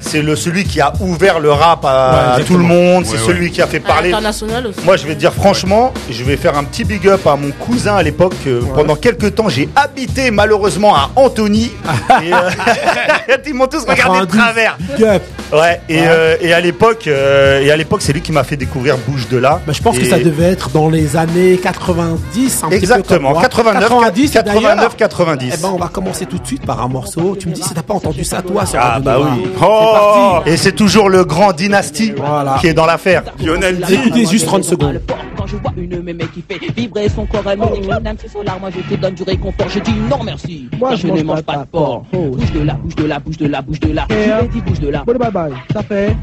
[0.00, 2.58] C'est le celui qui a ouvert le rap à, Ouais, à tout exactement.
[2.58, 4.10] le monde, c'est Ouais, celui qui a fait parler.
[4.10, 4.80] l'international aussi.
[4.84, 7.50] Moi, je vais te dire franchement, je vais faire un petit big up à mon
[7.52, 8.34] cousin à l'époque.
[8.46, 11.70] euh, Pendant quelques temps, j'ai habité malheureusement à Antony.
[12.22, 14.76] et, euh, ils m'ont tous regardé de 92, travers.
[14.96, 15.22] big up.
[15.52, 15.80] Ouais.
[15.88, 18.96] Et, euh, et à l'époque, euh, et à l'époque, c'est lui qui m'a fait découvrir
[18.98, 19.60] Bouge de là.
[19.66, 23.28] Bah, je pense que ça devait être dans les années 90, un petit peu Exactement,
[23.30, 23.42] comme moi.
[23.42, 25.52] 89, 90, et d'ailleurs, 89, 90.
[25.58, 27.36] Eh ben, on va commencer tout de suite par un morceau.
[27.38, 29.48] Tu me dis si t'as pas entendu ça, toi, sur Ah bah oui.
[29.92, 30.50] Parti.
[30.50, 32.56] Et c'est toujours le grand Dynasty Voilà.
[32.60, 33.22] qui est dans l'affaire.
[33.44, 33.94] Lionel D.
[33.94, 35.00] Écoutez juste 30 secondes.
[35.36, 38.28] Quand je vois une mémé qui fait vibrer son corps, elle me dit Madame, c'est
[38.30, 39.68] solar, moi je te donne du réconfort.
[39.68, 42.04] Je dis non merci, moi je ne mange pas de porc.
[42.12, 44.06] Bouge de là, bouge de là, bouge de là, bouge de là.
[44.10, 45.04] Je dit bouge de là.
[45.06, 46.16] Bye bye, ça fait.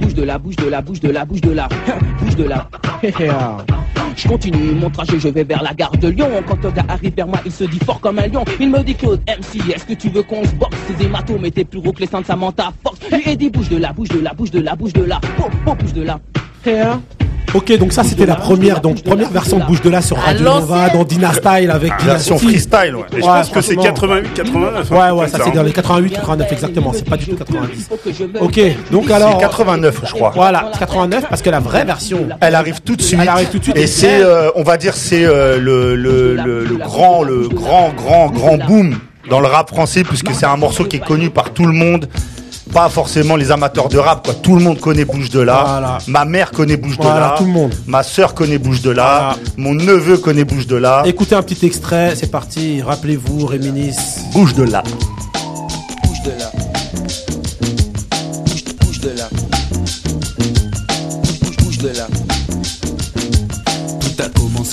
[0.00, 1.68] Bouge de là, bouge de là, bouge de là, bouge de là.
[2.22, 2.66] Bouge de là.
[4.16, 6.28] Je continue mon trajet, je vais vers la gare de Lyon.
[6.46, 8.44] Quand gars arrive vers moi, il se dit fort comme un lion.
[8.58, 11.44] Il me dit Claude MC, est-ce que tu veux qu'on se boxe Ces hématomes?
[11.44, 12.98] Étaient plus gros que les seins de Samantha Fox.
[13.26, 15.20] Ai dit bouge de là, bouge de là, bouge de là, bouge de là.
[15.40, 16.20] Oh, oh, bouge de là.
[17.54, 20.44] Ok, donc ça c'était la première, donc première version de Bouge de là sur Radio
[20.44, 22.68] Nova, dans Dina Style avec Version Dynasty.
[22.68, 23.02] freestyle, ouais.
[23.12, 23.92] Et je Ouais, pense que c'est franchement.
[23.92, 24.90] 88, 89.
[24.90, 27.36] Ouais, hein, ouais, comme ça c'est dans les 88, 89 exactement, c'est pas du tout
[27.36, 27.88] 90.
[27.88, 28.60] Faut que je me Ok,
[28.92, 29.32] donc C'est alors.
[29.32, 30.32] C'est 89, je crois.
[30.34, 32.28] Voilà, 89 parce que la vraie version.
[32.40, 33.18] Elle arrive tout de suite.
[33.20, 33.76] Elle arrive tout de suite.
[33.76, 37.92] Et c'est, euh, on va dire, c'est euh, le, le, le, le grand, le grand,
[37.96, 38.96] grand, grand boom
[39.28, 42.08] dans le rap français, puisque c'est un morceau qui est connu par tout le monde.
[42.72, 44.34] Pas forcément les amateurs de rap, quoi.
[44.34, 45.64] Tout le monde connaît Bouge de là.
[45.66, 45.98] Voilà.
[46.06, 47.34] Ma mère connaît Bouge de Voilà, là.
[47.36, 47.74] tout le monde.
[47.86, 49.34] Ma sœur connaît Bouge de là.
[49.34, 49.36] Voilà.
[49.56, 51.02] Mon neveu connaît Bouge de là.
[51.04, 52.80] Écoutez un petit extrait, c'est parti.
[52.82, 53.96] Rappelez-vous, Réminis.
[54.32, 54.82] Bouge de là.
[56.04, 56.50] Bouge de là.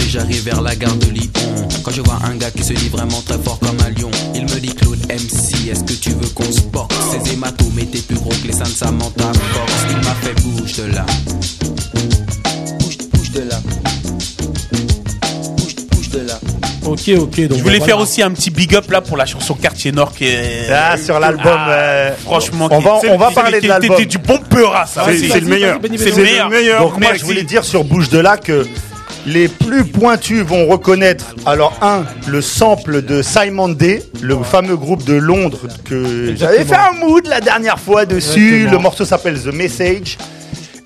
[0.00, 1.30] J'arrive vers la gare de Lyon.
[1.82, 4.42] Quand je vois un gars qui se dit vraiment très fort comme un lion, il
[4.42, 6.94] me dit Claude MC, est-ce que tu veux qu'on se boxe?
[7.24, 9.72] Ses hématomes étaient plus gros que les seins de Samantha Fox.
[9.90, 11.06] Il m'a fait bouge de là.
[12.80, 13.60] Bouge, bouge de là.
[15.56, 16.38] Bouge, bouge de là.
[16.84, 17.48] Ok, ok.
[17.48, 17.84] Donc Je voulais voilà.
[17.84, 20.68] faire aussi un petit big up là pour la chanson Quartier Nord qui est.
[20.70, 23.90] Ah, sur l'album, Ah, euh, franchement, on va- on va parler de l'album.
[23.96, 25.04] C'était du bon peura, ça.
[25.06, 25.28] C'est aussi.
[25.30, 25.78] c'est le meilleur.
[25.98, 26.80] C'est le meilleur.
[26.82, 28.66] Donc moi, je voulais dire sur Bouge de là que
[29.26, 35.04] les plus pointus vont reconnaître, alors un, le sample de Simon Day, le fameux groupe
[35.04, 38.54] de Londres que j'avais fait un mood la dernière fois dessus.
[38.54, 38.72] Exactement.
[38.72, 40.18] Le morceau s'appelle The Message.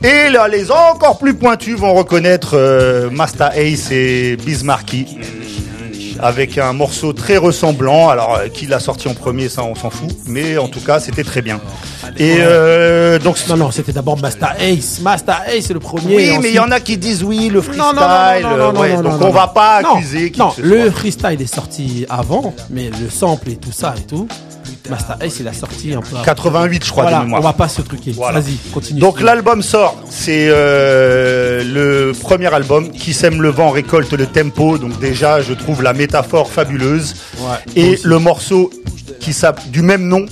[0.04, 5.18] Et là, les encore plus pointus vont reconnaître euh, Masta Ace et Bismarcky.
[6.20, 8.08] Avec un morceau très ressemblant.
[8.08, 10.08] Alors, euh, qui l'a sorti en premier, ça, on s'en fout.
[10.26, 11.60] Mais en tout cas, c'était très bien.
[12.18, 15.00] Et euh, donc, Non, non, c'était d'abord Master Ace.
[15.02, 16.16] Master Ace, c'est le premier.
[16.16, 17.84] oui, mais il y en a qui disent oui, le freestyle.
[17.84, 17.92] Non,
[18.56, 20.90] non, non, ouais, donc on va pas Non, accuser qui Non, que ce le soit.
[20.92, 24.26] freestyle est sorti avant, mais le sample et tout ça et tout.
[24.90, 26.24] Master il a sorti un peu après.
[26.24, 27.40] 88, je crois, Voilà, de mémoire.
[27.40, 28.12] on va pas se truquer.
[28.12, 28.40] Voilà.
[28.40, 29.00] Vas-y, continue.
[29.00, 34.78] Donc l'album sort, c'est euh, le premier album qui sème le vent récolte le tempo.
[34.78, 37.14] Donc déjà, je trouve la métaphore fabuleuse.
[37.38, 38.02] Ouais, Et aussi.
[38.06, 38.70] le morceau
[39.20, 40.26] qui s'appelle du même nom.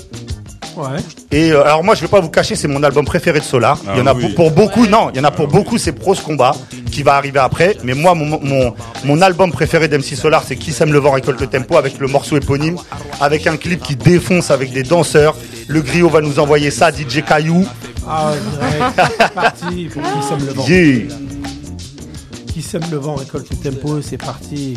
[0.77, 0.99] Ouais.
[1.31, 3.79] Et euh, alors moi, je vais pas vous cacher, c'est mon album préféré de Solar.
[3.93, 4.33] il y en a Ah oui.
[4.35, 6.55] pour, pour beaucoup, non, il y en a pour beaucoup, c'est Pros Combat
[6.91, 7.77] qui va arriver après.
[7.85, 11.41] Mais moi, mon, mon, mon album préféré d'MC Solar, c'est Qui sème le vent récolte
[11.41, 12.77] le tempo avec le morceau éponyme,
[13.21, 15.37] avec un clip qui défonce avec des danseurs.
[15.69, 17.67] Le griot va nous envoyer ça, DJ Caillou.
[18.09, 20.67] Ah ouais, c'est parti pour qui sème le vent.
[20.67, 21.01] Yeah.
[22.53, 24.77] Qui sème le vent récolte le tempo, c'est parti.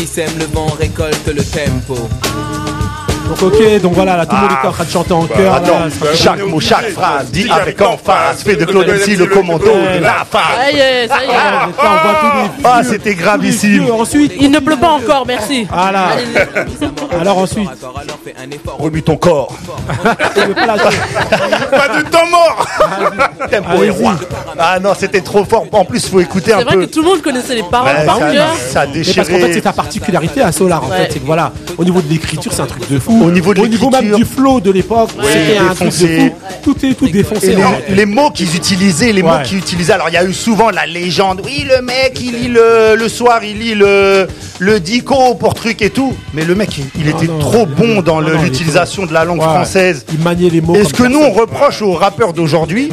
[0.00, 2.08] Qui sème le vent récolte le tempo.
[3.30, 4.58] Donc ok, donc voilà, là, tout le monde Ah.
[4.58, 5.54] était en train de chanter en chœur.
[5.54, 9.26] Attends, là, ça- chaque mot, chaque phrase, dit avec emphase, fait de Claude MC le
[9.26, 11.32] commando de la Ça y est, ça y est.
[11.32, 11.68] Ah,
[12.64, 13.86] Ah, vieux- c'était gravissime.
[13.92, 15.66] Ensuite, Il ne pleut pas encore, merci.
[15.72, 16.08] voilà.
[17.20, 17.68] Alors ensuite,
[18.78, 19.54] Remue ton corps.
[21.70, 22.66] pas du temps mort
[23.50, 23.86] Tempo Allez-y.
[23.86, 24.14] et roi.
[24.58, 25.66] Ah non, c'était trop fort.
[25.72, 26.86] En plus, faut écouter un C'est vrai peu.
[26.86, 28.48] que tout le monde connaissait les paroles par ça- cœur.
[28.70, 30.82] ça a Mais parce qu'en fait, c'est ta particularité à Solar.
[30.84, 33.19] En fait, c'est que voilà, au niveau de l'écriture, c'est un truc de fou.
[33.20, 34.16] Au niveau de même l'écriture.
[34.18, 36.18] du flow de l'époque, c'était un truc de défoncé.
[36.18, 36.34] fou.
[36.62, 37.56] Tout est tout défoncé.
[37.88, 39.92] Les, mots qu'ils utilisaient, les mots qu'ils utilisaient.
[39.92, 41.42] Alors, il y a eu souvent la légende.
[41.44, 44.26] Oui, le mec, il lit le, le soir, il lit le,
[44.58, 46.14] le dico pour truc et tout.
[46.34, 49.44] Mais le mec, il, il était non, trop bon dans l'utilisation de la langue Ouais.
[49.44, 50.04] française.
[50.12, 50.74] Il maniait les mots.
[50.74, 52.90] Et ce que nous, on reproche aux rappeurs d'aujourd'hui,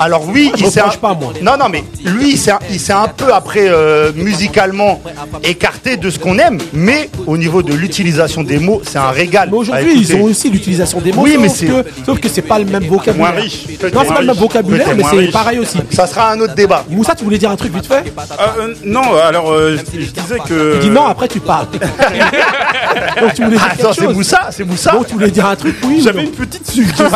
[0.00, 0.88] alors oui, il s'est un...
[0.88, 1.32] pas, moi.
[1.42, 4.98] Non, non, mais lui, il s'est un, il s'est un peu après euh, musicalement
[5.44, 9.50] écarté de ce qu'on aime, mais au niveau de l'utilisation des mots, c'est un régal.
[9.52, 10.20] Mais aujourd'hui, ils écouter.
[10.20, 11.22] ont aussi l'utilisation des mots.
[11.22, 13.30] Oui, mais sauf c'est- que, sauf que c'est pas le même vocabulaire.
[13.32, 13.66] Moins riche.
[13.92, 15.78] Non, c'est pas le même vocabulaire, mais c'est pareil aussi.
[15.90, 16.82] Ça sera un autre débat.
[16.88, 20.06] Moussa, tu voulais dire un truc vite fait Ah, euh, Non, alors euh, je, je
[20.10, 20.76] disais que.
[20.76, 21.66] Tu dis non, après tu parles.
[23.20, 24.14] Donc tu voulais dire Attends, quelque c'est.
[24.14, 24.92] Moussa, c'est Moussa.
[24.92, 27.06] Donc tu voulais dire un truc, oui ou J'avais une petite suggestion.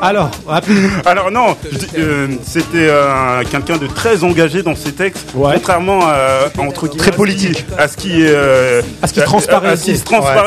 [0.00, 0.30] Alors.
[1.04, 5.54] Alors non, je euh, c'était euh, quelqu'un de très engagé dans ses textes, Ouais.
[5.54, 7.64] contrairement à entre guillemets, Très politique.
[7.78, 9.92] à ce qui est euh, À ce qui transparaît à ce.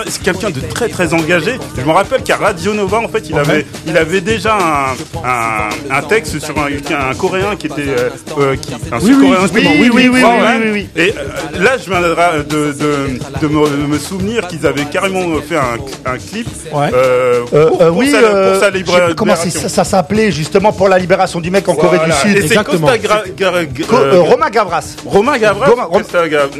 [0.09, 1.57] C'est quelqu'un de très très engagé.
[1.77, 5.95] Je me rappelle qu'à Radio Nova en fait, il avait il avait déjà un, un,
[5.97, 6.67] un texte sur un,
[7.11, 10.69] un coréen qui était euh, euh, qui, un Oui, oui, oui, oui, oui, oui, oui,
[10.73, 10.89] oui.
[10.95, 13.47] Et euh, là, je viendrai de, de, de,
[13.87, 16.89] me, souvenir qu'ils avaient carrément fait un, clip Ouais.
[16.93, 18.05] euh, Euh, pour, euh,
[18.59, 21.99] sa, euh, pour comment ça, ça s'appelait justement pour la libération du mec en Corée
[21.99, 22.11] du.
[22.11, 22.37] Sud.
[22.37, 22.55] Et c'est.
[22.63, 24.95] Costa Gra- Gra- Gra- Co- euh, Romain Gavras.
[25.05, 25.67] Romain Gavras.
[25.89, 26.03] Rom-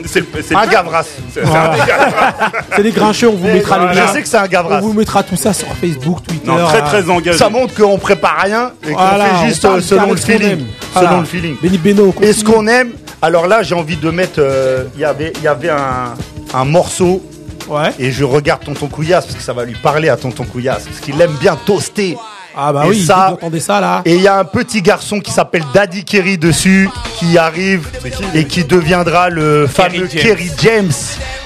[0.05, 0.67] C'est le- c'est le Un.
[0.67, 1.03] Gavras.
[1.33, 2.33] C'est c'est un des Gavras.
[2.75, 4.07] C'est les grincheux, on vous mettra les Je liens.
[4.13, 4.77] sais que c'est un Gavras.
[4.79, 6.47] On vous mettra tout ça sur Facebook, Twitter.
[6.47, 7.37] Non, très euh, très engagé.
[7.37, 10.65] Ça montre qu'on prépare rien et qu'on Voilà, fait juste euh, selon le feeling.
[10.93, 11.09] Voilà.
[11.09, 11.55] Selon le feeling.
[11.61, 15.05] Benny Beno, Et ce qu'on aime, alors là j'ai envie de mettre, euh, il y
[15.05, 16.13] avait, il y avait un,
[16.53, 17.21] un morceau
[17.67, 17.89] Ouais.
[17.99, 20.99] et je regarde Tonton Couillasse parce que ça va lui parler à Tonton Couillasse parce
[21.01, 22.17] qu'il aime bien toaster.
[22.59, 24.81] Ah bah Et oui, ça- vous entendez ça là Et il y a un petit
[24.81, 26.89] garçon qui s'appelle Daddy Kerry dessus
[27.19, 27.87] qui arrive
[28.33, 30.21] et qui deviendra le fameux James.
[30.23, 30.91] Kerry James.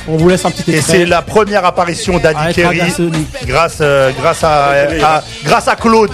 [0.07, 0.97] On vous laisse un petit Et extrait.
[0.99, 2.79] c'est la première apparition d'Addy Avec Kerry
[3.45, 4.69] grâce, euh, grâce, à,
[5.17, 6.11] à- grâce à Claude.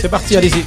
[0.00, 0.64] C'est parti, allez-y.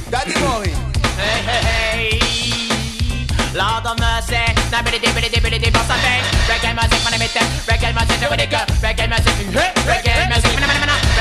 [3.54, 4.34] Lord of mercy,
[4.72, 6.22] nabidi dibidi dibidi dib on something.
[6.48, 7.36] Reggae music, man, I'm it.
[7.68, 8.56] Reggae music, nobody go.
[8.82, 9.70] Reggae music, hey.
[9.86, 11.11] Reggae music, man, man, man.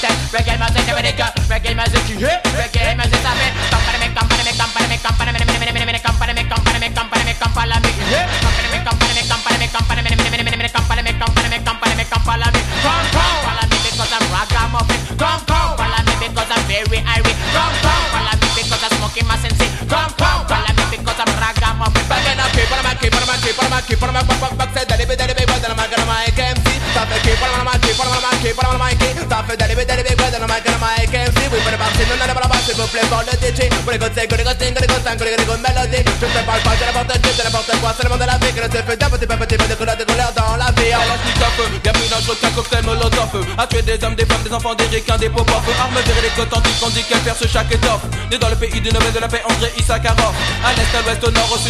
[0.00, 0.32] Reggae music, man, I'm it.
[0.32, 1.26] Reggae music, nobody go.
[1.44, 2.40] Reggae music, hey.
[2.56, 3.52] Reggae music, something.
[3.68, 6.42] Company me, company me, company me, company me, me, me, me, me, me, company me,
[6.48, 8.24] company me, company me, company me, hey.
[8.40, 11.02] Company me, company me, company me, company me, me, me, me, me, me, me, company
[11.04, 12.60] me, company me, company me, company me.
[12.80, 15.00] Come, come, follow me because I'm ragamuffin.
[15.20, 17.36] Come, come, follow me because I'm very irie.
[17.52, 19.60] Come, come, follow me because I'm smoking my sense.
[19.84, 22.04] Come, come, follow me because I'm ragamuffin.
[22.08, 24.24] Back and up, keep on my keep on my keep on my keep on my
[24.24, 24.70] back back back.
[24.72, 26.69] Say daddy be daddy be well, then I'm gonna my KMC.
[26.90, 29.16] Stop it, keep on my keep on my keep on my keep.
[29.26, 31.40] Stop it, daddy be daddy be well, then I'm gonna my KMC.
[31.50, 33.70] We better bounce in, none of our bounce, s'il vous plaît, pour DJ.
[33.86, 36.00] Good go say, good go sing, good go sing, good go good melody.
[36.06, 38.26] Je ne te parle pas de n'importe qui, de n'importe quoi, c'est le monde de
[38.26, 40.30] la vie que ne se fait d'un petit peu petit peu de couleur de couleur
[40.34, 40.92] dans la vie.
[40.92, 41.50] Alors les dans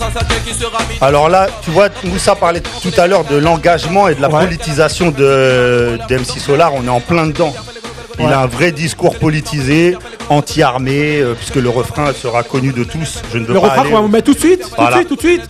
[1.02, 4.46] Alors là, tu vois, Moussa parlait tout à l'heure de l'engagement et de la Ouais.
[4.46, 6.74] politisation de d'MC Solar.
[6.74, 7.54] On est en plein dedans.
[8.20, 8.34] Il Ouais.
[8.34, 9.96] a un vrai discours politisé,
[10.30, 13.22] anti-armée, euh, puisque le refrain sera connu de tous.
[13.32, 14.70] Je ne veux Le pas refrain aller- qu'on va vous mettre tout de suite, tout
[14.70, 14.96] de Voilà.
[14.98, 15.48] suite, tout de suite.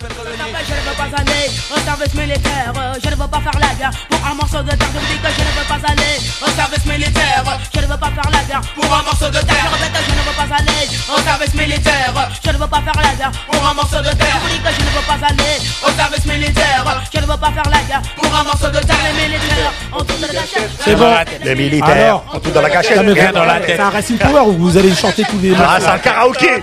[2.00, 4.88] Service militaire, euh, je ne veux pas faire la guerre pour un morceau de terre.
[4.94, 8.08] Je dis que je ne veux pas aller au service militaire, je ne veux pas
[8.16, 9.68] faire la guerre pour un morceau de terre.
[9.68, 10.80] Je répète que je ne veux pas aller
[11.12, 14.36] au service militaire, je ne veux pas faire la guerre pour un morceau de terre.
[14.40, 17.52] Je dis que je ne veux pas aller au service militaire, je ne veux pas
[17.52, 19.00] faire la guerre pour un morceau de terre.
[19.04, 20.70] Les militaires ont tout de la cachette.
[20.80, 21.12] C'est bon.
[21.44, 22.96] Les militaires, ont tout dans la cachette.
[22.96, 23.76] Ça me Rien fait- dans la tête.
[23.76, 26.62] C'est un Racing Power où vous allez chanter tous les Ah, c'est un karaoké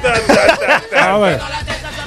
[0.98, 1.38] Ah ouais.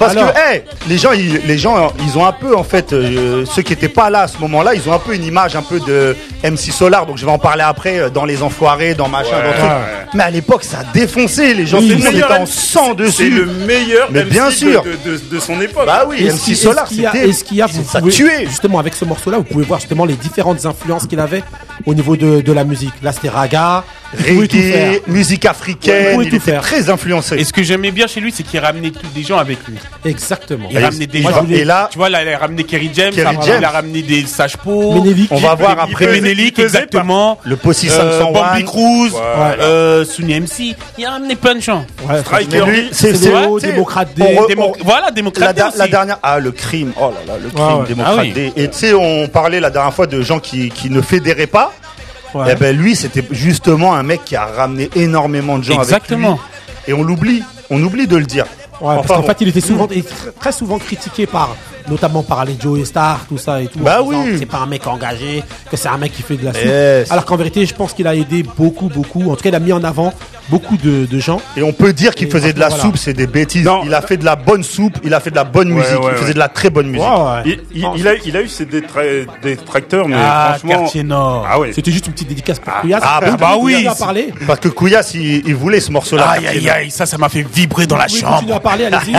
[0.01, 0.33] Parce Alors.
[0.33, 3.61] que, hey, les gens, ils, les gens, ils ont un peu, en fait, euh, ceux
[3.61, 5.79] qui étaient pas là à ce moment-là, ils ont un peu une image un peu
[5.79, 7.05] de MC Solar.
[7.05, 9.71] Donc je vais en parler après euh, dans les enfoirés, dans machin, dans truc.
[10.13, 11.53] Mais à l'époque, ça a défoncé.
[11.53, 13.29] Les gens, Oui, c'est le en sang C'est dessus.
[13.29, 14.83] le meilleur Mais MC bien de- sûr.
[14.83, 15.85] de, de- de son époque.
[15.85, 17.29] Bah oui, MC Solar, c'était.
[17.29, 18.45] Est-ce qu'il y a, vous ça pouvez- tuait.
[18.47, 21.43] justement avec ce morceau-là, vous pouvez voir justement les différentes influences qu'il avait
[21.85, 22.93] au niveau de, de la musique.
[23.03, 23.83] Là, c'était raga.
[24.17, 26.13] Reggae, musique africaine.
[26.13, 26.61] pouvait Il était faire.
[26.61, 27.35] très influencé.
[27.37, 29.75] Et ce que j'aimais bien chez lui, c'est qu'il ramenait tous des gens avec lui.
[30.05, 30.67] Exactement.
[30.71, 31.45] Il ramenait des Moi, gens.
[31.49, 33.57] Et là- tu vois, là, il a ramené Kerry James, Kerry après, James.
[33.59, 35.29] il a ramené des Sage Po, Ménélique.
[35.31, 37.39] On va voir après faisait exactement.
[37.43, 38.31] le Possi Euh, 501.
[38.31, 39.63] Bambi Cruz, Voilà.
[39.63, 40.75] euh, Sunny MC.
[40.97, 41.85] Il a ramené plein de gens.
[42.07, 42.63] Ouais, Striker.
[42.91, 43.13] C'est
[43.61, 44.09] Démocrate
[44.83, 47.87] voilà, démocrate la dernière, ah le crime, oh là là, le crime, ouais.
[47.87, 48.59] démocrate Ah.
[48.59, 51.71] Et tu sais, on parlait la dernière fois de gens qui, qui ne fédéraient pas.
[52.33, 52.47] Ouais.
[52.51, 56.29] Eh ben lui, c'était justement un mec qui a ramené énormément de gens Exactement.
[56.29, 56.39] avec
[56.87, 56.91] lui.
[56.91, 58.45] Et on l'oublie, on oublie de le dire.
[58.79, 59.27] Ouais, parce qu'en bon.
[59.27, 60.03] fait, il était souvent, il
[60.39, 61.55] très souvent critiqué par,
[61.89, 63.79] notamment par les Joe Star, tout ça et tout.
[63.79, 64.15] Bah oui.
[64.33, 66.63] que C'est pas un mec engagé, que c'est un mec qui fait de la soupe.
[66.65, 67.11] Yes.
[67.11, 69.31] Alors qu'en vérité, je pense qu'il a aidé beaucoup, beaucoup.
[69.31, 70.13] En tout cas, il a mis en avant
[70.49, 71.39] beaucoup de, de gens.
[71.55, 72.83] Et on peut dire qu'il Et faisait de la voilà.
[72.83, 73.65] soupe, c'est des bêtises.
[73.65, 73.81] Non.
[73.85, 75.99] Il a fait de la bonne soupe, il a fait de la bonne Ouais, musique,
[76.03, 76.33] ouais, il faisait ouais.
[76.33, 77.07] de la très bonne musique.
[77.45, 80.81] Il, il- il a, il a eu ses détra- détracteurs, mais Ah, franchement.
[80.81, 81.47] Quartier Nord.
[81.49, 81.71] Ah ouais.
[81.73, 83.03] C'était juste une petite dédicace pour Couillasse.
[83.05, 83.87] ah, bah, Donc, bah vous oui.
[83.97, 84.33] parler.
[84.45, 86.29] Parce que Couillasse, il, il voulait ce morceau-là.
[86.31, 88.53] Aïe, aïe, aïe, ça, ça m'a fait vibrer dans la chambre.
[88.53, 89.15] à parler, allez-y.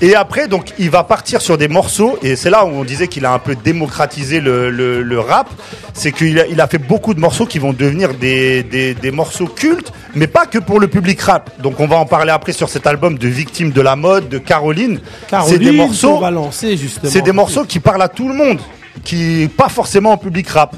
[0.06, 3.08] Et après, donc, il va partir sur des morceaux, et c'est là où on disait
[3.08, 5.48] qu'il a un peu démocratisé le, le- le rap.
[5.94, 9.10] C'est qu'il a, il a fait beaucoup de morceaux qui vont devenir des, des, des
[9.10, 11.60] morceaux cultes, mais pas que pour le public rap.
[11.60, 14.38] Donc, on va en parler après sur cet album de Victime de la mode, de
[14.38, 15.00] Caroline.
[15.28, 17.10] Caroline, c'est des morceaux, va lancer justement.
[17.10, 18.60] c'est des morceaux qui parlent à tout le monde,
[19.04, 20.76] qui pas forcément au public rap.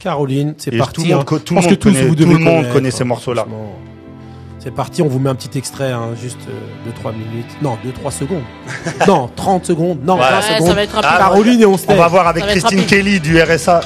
[0.00, 0.94] Caroline, c'est parti.
[0.94, 1.38] tout le monde hein.
[1.44, 3.46] tout Je le pense monde connaît- vous tout le monde connaît ces hein, morceaux-là.
[4.60, 6.38] C'est parti, on vous met un petit extrait, hein, juste
[7.04, 7.46] 2-3 minutes.
[7.62, 8.42] Non, 2-3 secondes.
[9.06, 9.98] non, 30 secondes.
[10.04, 10.40] Non, Voilà.
[10.40, 10.68] 20 Ouais, secondes.
[10.68, 11.10] ça va être rapide.
[11.18, 12.90] Caroline et on se On va voir avec Christine rapide.
[12.90, 13.80] Kelly du RSA.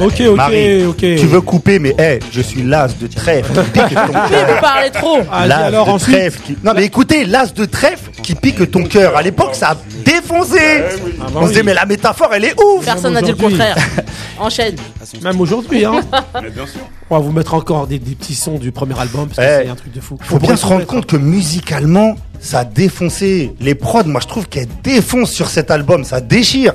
[0.00, 0.96] Ok, ok, Marie, ok.
[0.98, 4.60] Tu veux couper, mais hey, je suis l'as de trèfle qui pique ton Vous cœur.
[4.60, 5.18] parlez trop.
[5.46, 6.16] L'as alors de ensuite.
[6.16, 6.56] trèfle qui...
[6.64, 9.16] Non mais écoutez, l'as de trèfle qui pique ton cœur.
[9.16, 10.58] À l'époque, ça a défoncé.
[10.60, 10.80] Ah,
[11.20, 11.48] bah On se oui.
[11.50, 12.84] disait, mais la métaphore, elle est ouf.
[12.84, 13.76] Personne n'a dit le contraire.
[14.38, 14.76] Enchaîne.
[15.22, 16.00] Même aujourd'hui, hein.
[16.42, 16.80] Mais bien sûr.
[17.10, 19.64] On va vous mettre encore des, des petits sons du premier album parce que Eh,
[19.64, 20.16] c'est un truc de fou.
[20.22, 23.54] Faut bien se rendre compte que musicalement, ça a défoncé.
[23.60, 26.72] Les prods, moi je trouve qu'elles défoncent sur cet album, ça déchire.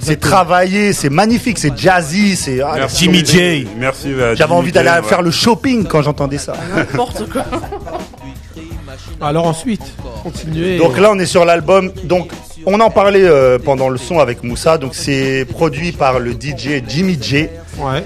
[0.00, 2.60] C'est travaillé, c'est magnifique, c'est jazzy, c'est.
[2.60, 3.04] ah, Merci.
[3.04, 3.66] Jimmy J.
[3.76, 4.08] Merci.
[4.14, 5.08] à J'avais Jimmy envie d'aller J, ouais.
[5.08, 6.54] faire le shopping quand j'entendais ça.
[6.74, 7.44] N'importe quoi.
[9.20, 9.82] Alors ensuite,
[10.22, 10.78] continuez.
[10.78, 11.92] Donc là, on est sur l'album.
[12.04, 12.30] Donc,
[12.66, 14.78] on en parlait euh, pendant le son avec Moussa.
[14.78, 17.48] Donc, c'est produit par le DJ Jimmy J.
[17.78, 18.04] Ouais.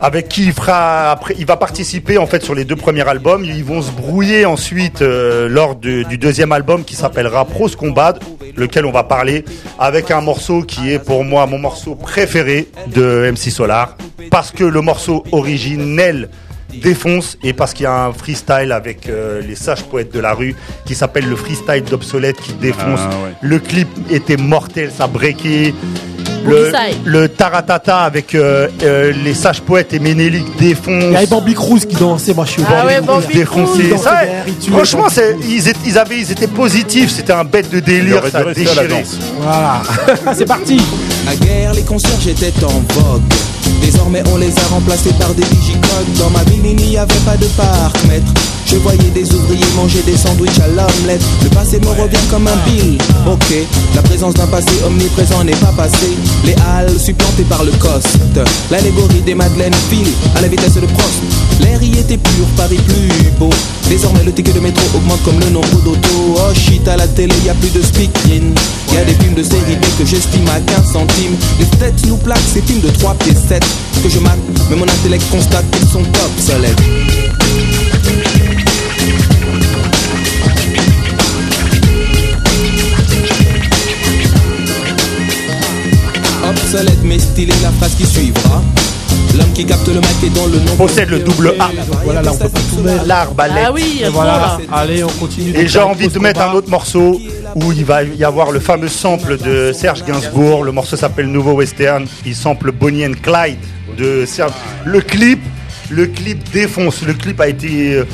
[0.00, 3.44] Avec qui il fera après, il va participer en fait sur les deux premiers albums.
[3.44, 8.14] Ils vont se brouiller ensuite euh, lors du deuxième album qui s'appellera Prose Combat,
[8.56, 9.44] lequel on va parler
[9.78, 13.96] avec un morceau qui est pour moi mon morceau préféré de MC Solar
[14.30, 16.28] parce que le morceau originel
[16.74, 20.34] défonce et parce qu'il y a un freestyle avec euh, les sages poètes de la
[20.34, 20.54] rue
[20.84, 23.00] qui s'appelle le freestyle d'obsolète qui défonce.
[23.02, 23.34] Ah, ouais.
[23.40, 25.74] Le clip était mortel, ça breakait.
[27.04, 31.04] Le, taratata avec euh, euh, les sages poètes et Ménélique défonce.
[31.04, 33.06] Il y avait Bambi Cruz qui dansait, moi je suis au Ah Bambi ouais, Cruz.
[33.06, 33.88] Bambi défoncé.
[33.90, 34.02] Cruz.
[34.02, 35.06] Ça, Il dansait, il tuait, franchement,
[35.46, 37.10] ils, étaient, ils, avaient, ils étaient positifs.
[37.10, 39.04] C'était un bête de délire, ça la déchirait.
[39.40, 39.82] Voilà.
[40.34, 40.80] c'est parti.
[41.28, 43.22] À guerre, les concerts étaient en vogue.
[43.90, 46.12] Désormais, on les a remplacés par des digicodes.
[46.18, 48.30] Dans ma ville, il n'y avait pas de parc-mètre.
[48.66, 51.22] Je voyais des ouvriers manger des sandwichs à l'omelette.
[51.42, 52.98] Le passé me revient comme un bill.
[53.26, 53.54] Ok,
[53.94, 56.08] la présence d'un passé omniprésent n'est pas passé.
[56.44, 58.18] Les halles supplantées par le coste.
[58.70, 61.22] L'allégorie des Madeleines file à la vitesse de Prost.
[61.60, 63.48] L'air y était pur, Paris plus beau.
[63.88, 66.36] Désormais, le ticket de métro augmente comme le nombre d'autos.
[66.36, 68.52] Oh shit, à la télé, y a plus de speaking.
[68.92, 71.36] Y a des films de série B que j'estime à 15 centimes.
[71.58, 73.64] Les têtes nous plaquent ces films de 3 pieds 7
[74.02, 74.38] que je mate,
[74.70, 76.82] mais mon intellect constate qu'ils sont obsolètes.
[86.48, 88.62] Obsolète mais stylé la phrase qui suivra.
[89.38, 90.76] L'homme qui capte le mic est dans le nom.
[90.76, 91.70] Possède le double A.
[92.04, 93.06] Voilà, là, on peut pas tout mettre.
[93.06, 93.64] L'arbalète.
[93.66, 95.56] Ah oui, Et voilà, allez, on continue.
[95.56, 97.20] Et j'ai envie de mettre un autre morceau
[97.54, 100.64] où il va y avoir le fameux sample de Serge Gainsbourg.
[100.64, 102.06] Le morceau s'appelle Nouveau Western.
[102.26, 103.58] Il sample Bonnie and Clyde
[103.96, 104.52] de Serge.
[104.84, 105.40] Le clip,
[105.90, 107.02] le clip défonce.
[107.02, 108.04] Le clip a été, euh,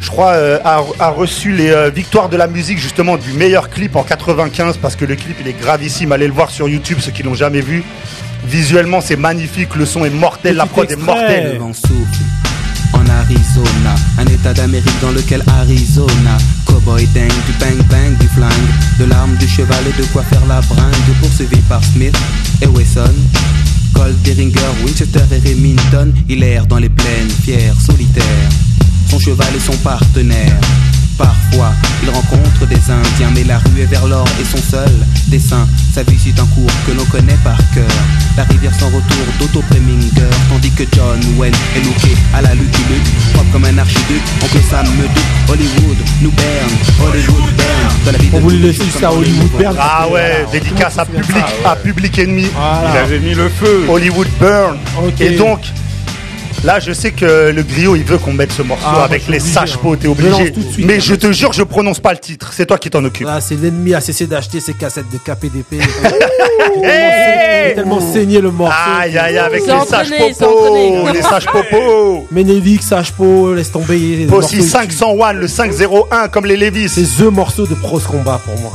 [0.00, 3.70] je crois, euh, a, a reçu les euh, victoires de la musique justement du meilleur
[3.70, 6.12] clip en 95 parce que le clip il est gravissime.
[6.12, 7.84] Allez le voir sur YouTube ceux qui l'ont jamais vu.
[8.46, 11.54] Visuellement c'est magnifique, le son est mortel, la prod est mortelle.
[11.54, 12.22] Le vent souffle
[12.92, 18.50] en Arizona, un état d'Amérique dans lequel Arizona, cowboy dingue, du bang bang, du flingue,
[19.00, 22.16] de l'arme, du cheval et de quoi faire la bringue, poursuivi par Smith
[22.62, 23.14] et Wesson.
[23.94, 28.48] Colt, Deringer, Winchester et Remington, il erre dans les plaines, fier, solitaire.
[29.08, 30.58] Son cheval est son partenaire.
[31.16, 34.90] Parfois, il rencontre des Indiens, mais la rue est vers l'or et son seul
[35.28, 35.66] dessin.
[35.92, 37.84] Sa vie suit un cours que l'on connaît par cœur.
[38.36, 42.82] La rivière sans retour d'Otto Preminger, tandis que John Wayne est looké à la Lucky
[42.90, 44.22] Luke, propre comme un archiduc.
[44.42, 47.94] Oncle Sam me doute, Hollywood nous berne, Hollywood berne.
[48.04, 49.76] Dans la vie On de voulait laisser ça Hollywood Burn.
[49.78, 52.46] Ah ouais, dédicace à public, à public ennemi.
[52.92, 53.84] Il avait mis le feu.
[53.88, 54.78] Hollywood Burn.
[55.20, 55.60] Et donc,
[56.62, 59.40] là, je sais que le griot, il veut qu'on mette ce morceau Ah, avec les
[59.40, 59.80] sages hein.
[59.82, 60.52] pots, t'es obligé.
[60.72, 60.86] suite.
[60.86, 62.52] Mais je te jure, je prononce pas le titre.
[62.54, 63.26] C'est toi qui t'en occupe.
[63.26, 65.82] Là, c'est l'ennemi a cessé d'acheter ses cassettes de KPDP.
[66.76, 68.74] Il a tellement saigné le morceau.
[69.00, 71.08] Aïe, aïe, avec les sages popos.
[71.12, 72.26] Les sages popos.
[72.30, 73.98] Ménélique, Sage-Po, laisse tomber.
[73.98, 76.88] les Aussi morceaux- 501, le 501 comme les Levis.
[76.88, 78.72] C'est the morceau de Pros Combat pour moi.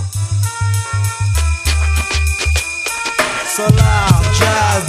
[3.55, 4.83] Solar, jazz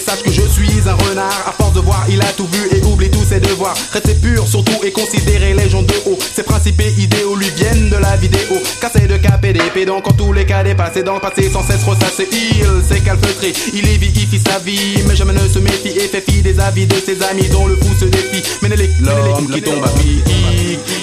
[0.00, 1.44] sache que je suis un renard.
[1.46, 3.76] À force de voir, il a tout vu et oublie tous ses devoirs.
[3.92, 6.18] Rester pur surtout et considérer les gens de haut.
[6.34, 8.56] Ses principes et idéaux lui viennent de la vidéo.
[8.80, 12.28] Cassé de KPDP, donc en tous les cas dépassé dans le passé sans cesse ressassé.
[12.32, 15.02] Il s'est calfeutré, il évifie sa vie.
[15.06, 17.76] Mais jamais ne se méfie et fait fi des avis de ses amis dont le
[17.76, 18.42] fou se défie.
[18.62, 20.24] Ménélique, l'homme qui tombe à pic,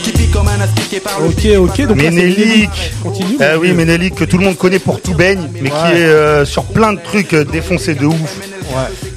[0.03, 2.69] qui pique comme un aspiqué par le Ok, ok, donc Ménélique.
[3.03, 3.37] Continue.
[3.39, 6.45] Eh oui, Ménélique, que tout le monde connaît pour tout baigne, mais qui est euh,
[6.45, 8.39] sur plein de trucs euh, défoncés de ouf.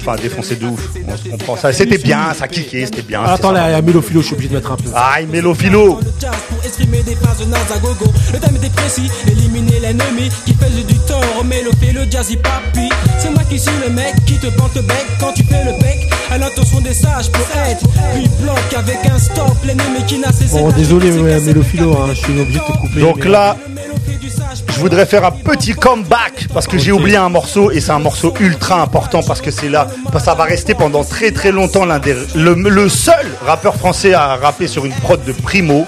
[0.01, 0.89] Enfin, défoncés de ouf.
[1.07, 1.71] On se comprend ça.
[1.73, 3.21] C'était bien, ça kickait, c'était bien.
[3.25, 3.69] Ah, attends, là, sympa.
[3.69, 4.89] il y a Mélophilo, je suis obligé de mettre un peu.
[4.95, 5.99] Aïe, Mélophilo.
[6.19, 8.05] jazz pour exprimer des phases nazes à gogo.
[8.33, 11.43] Le thème était précis, éliminer l'ennemi qui faisait du tort.
[11.45, 12.89] Mais le fait le jazzy papi,
[13.19, 15.71] c'est moi qui suis le mec qui te plante le bec quand tu fais le
[15.81, 16.09] bec.
[16.31, 20.57] À l'intention des sages pour être, puis bloque avec un stop l'ennemi qui n'a cessé.
[20.59, 23.01] Bon, désolé, ouais, Mélophilo, hein, je suis obligé de te couper.
[23.01, 23.57] Donc mais- là,
[24.53, 27.99] je voudrais faire un petit comeback parce que j'ai oublié un morceau et c'est un
[27.99, 31.51] morceau ultra important parce que c'est là, parce que ça va rester pendant très très
[31.51, 35.85] longtemps l'un des, le, le seul rappeur français à rapper sur une prod de Primo.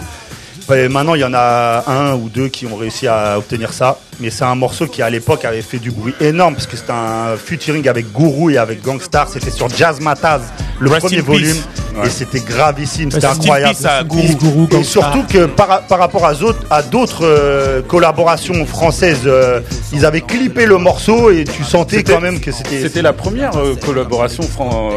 [0.73, 3.99] Et maintenant, il y en a un ou deux qui ont réussi à obtenir ça.
[4.19, 6.91] Mais c'est un morceau qui, à l'époque, avait fait du bruit énorme parce que c'était
[6.91, 9.27] un featuring avec Guru et avec Gangstar.
[9.27, 10.41] C'était sur Jazz Mataz,
[10.79, 11.57] le Rest premier volume.
[11.95, 12.07] Ouais.
[12.07, 13.75] Et c'était gravissime, c'était incroyable.
[13.85, 14.35] à Guru.
[14.35, 19.59] Guru, Et surtout que par, par rapport à d'autres, à d'autres euh, collaborations françaises, euh,
[19.91, 22.81] ils avaient clippé le morceau et tu sentais quand même que c'était.
[22.81, 24.89] C'était la première euh, collaboration fran-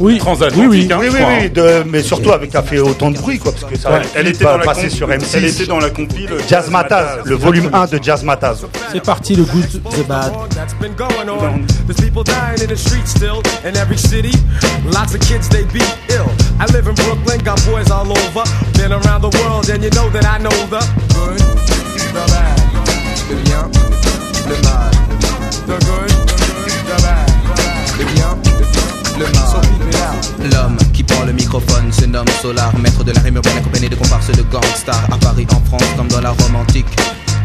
[0.00, 0.18] Oui.
[0.18, 0.68] transatlantique.
[0.68, 3.38] Oui, oui, hein, oui, oui, oui, de- mais surtout avec a fait autant de bruit,
[3.38, 5.36] quoi, parce que ça Ouais, elle était dans la sur M6.
[5.36, 6.30] Elle était dans la compile.
[6.48, 8.35] Jazz Mataz, le volume 1 de Jazz Mataz.
[8.92, 10.32] C'est parti, le good, the bad.
[10.50, 11.66] That's been going on.
[11.86, 14.32] There's people dying in the streets still in every city.
[14.92, 15.80] Lots of kids they be
[16.10, 16.28] ill.
[16.60, 18.44] I live in Brooklyn, got boys all over.
[18.74, 20.80] Been around the world, and you know that I know the
[21.14, 21.38] good,
[22.12, 22.58] the bad,
[23.30, 23.70] le bien,
[24.48, 24.90] le mal.
[25.66, 26.10] The good,
[26.86, 27.28] the bad,
[27.98, 28.36] le bien,
[29.18, 29.56] le mal.
[30.52, 33.96] L'homme qui prend le microphone se nomme Solar, maître de la rime urbaine accompagné de
[33.96, 36.86] comparses de gangsters à Paris, en France, comme dans la Rome antique.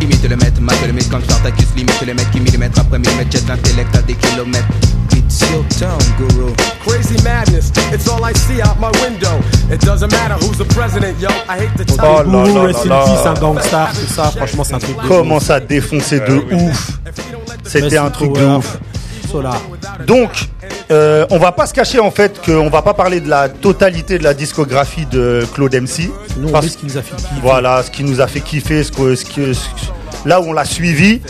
[0.01, 3.31] Imite le maître, mate le mythe, gangster, t'accuse, limite le mec qui millimètre après millimètre,
[3.31, 4.65] jette l'intellect à des kilomètres.
[5.13, 6.51] It's your town, guru.
[6.85, 9.39] Crazy madness, it's all I see out my window.
[9.71, 11.29] It doesn't matter who's the president, yo.
[11.49, 13.29] I hate the Oh là là là.
[13.29, 15.43] un gangstar, tout ça, franchement, c'est un truc de Comment ouf.
[15.43, 16.91] ça défonçait de ouf?
[17.65, 18.77] C'était un truc de ouf.
[20.05, 20.29] Donc,
[20.91, 24.17] euh, on va pas se cacher en fait qu'on va pas parler de la totalité
[24.17, 26.11] de la discographie de Claude MC.
[26.37, 27.29] Nous, on Parce- ce qui nous a fait kiffer.
[27.41, 29.61] Voilà, ce qui nous a fait kiffer, ce que, ce que- ce-
[30.25, 31.21] là où on l'a suivi.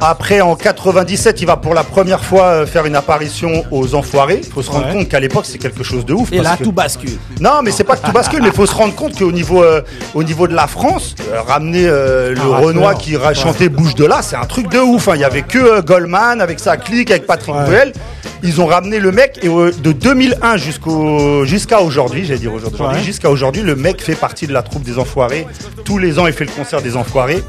[0.00, 4.40] Après, en 97, il va pour la première fois euh, faire une apparition aux Enfoirés.
[4.44, 4.92] Il faut se rendre Ouais.
[4.92, 6.32] compte qu'à l'époque, c'est quelque chose de ouf.
[6.32, 7.16] Et parce là, que- tout bascule.
[7.40, 9.62] Non, mais c'est pas que tout bascule, mais il faut se rendre compte qu'au niveau,
[9.62, 9.82] euh,
[10.14, 12.60] au niveau de la France, euh, ramener euh, le rappeur.
[12.68, 15.08] Renoir qui chantait Bouge de là, c'est un truc de ouf.
[15.08, 15.12] hein.
[15.14, 17.92] Il y avait que Goldman avec sa clique, avec Patrick Bruel.
[18.42, 23.02] Ils ont ramené le mec et de 2001 jusqu'au jusqu'à aujourd'hui, j'allais dire aujourd'hui, Ouais.
[23.02, 25.46] jusqu'à aujourd'hui, le mec fait partie de la troupe des Enfoirés.
[25.84, 27.42] Tous les ans, il fait le concert des Enfoirés.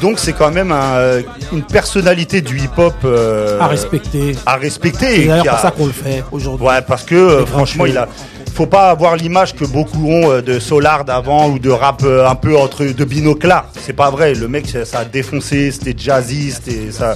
[0.00, 1.22] Donc c'est quand même un, euh,
[1.52, 4.34] une personnalité du hip-hop euh, À respecter.
[4.46, 5.22] à respecter.
[5.22, 6.66] C'est d'ailleurs pour ça qu'on le fait aujourd'hui.
[6.66, 8.08] Ouais, parce que euh, franchement, il a.
[8.54, 12.54] Faut pas avoir l'image que beaucoup ont de Solar d'avant ou de rap un peu
[12.58, 13.64] entre de binoclard.
[13.80, 14.34] C'est pas vrai.
[14.34, 15.70] Le mec, ça ça a défoncé.
[15.70, 16.50] C'était jazzy.
[16.50, 17.14] C'était ça.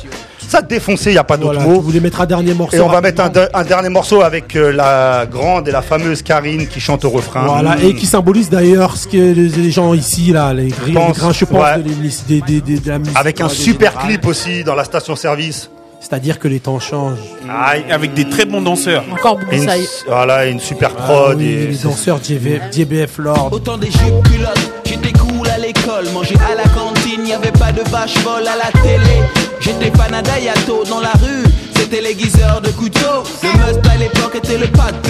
[0.48, 1.12] Ça a défoncé.
[1.12, 1.76] Y a pas d'autre Voilà, mot.
[1.78, 2.76] tu voulais mettre un dernier morceau.
[2.76, 3.46] Et on va mettre un, rapidement.
[3.46, 7.10] de- un dernier morceau avec euh, la grande et la fameuse Karine qui chante au
[7.10, 7.44] refrain.
[7.46, 7.84] Voilà, Mmh.
[7.84, 11.46] et qui symbolise d'ailleurs ce que les, les gens ici, là, les, les pense, grincheux
[11.46, 11.82] pensent ouais.
[11.82, 13.16] de, l'émis- des- des- des- de la musique.
[13.16, 15.70] Avec un des super clip aussi dans la station-service.
[15.98, 17.18] C'est-à-dire que les temps changent.
[17.90, 19.02] Avec des très bons danseurs.
[19.12, 19.76] Encore beaucoup Et une, ça.
[19.76, 21.36] y- voilà, une super Ah prod.
[21.38, 23.48] oui, et les danseurs JBF Lord.
[23.50, 27.72] Autant des jupes culottes, j'étais cool à l'école, manger à la cantine, y avait pas
[27.72, 29.22] de vache folle à la télé.
[29.60, 31.44] J'étais panada yato dans la rue,
[31.74, 33.24] c'était l'aiguiseur de couteau.
[33.42, 35.06] Le must à l'époque était le pas de.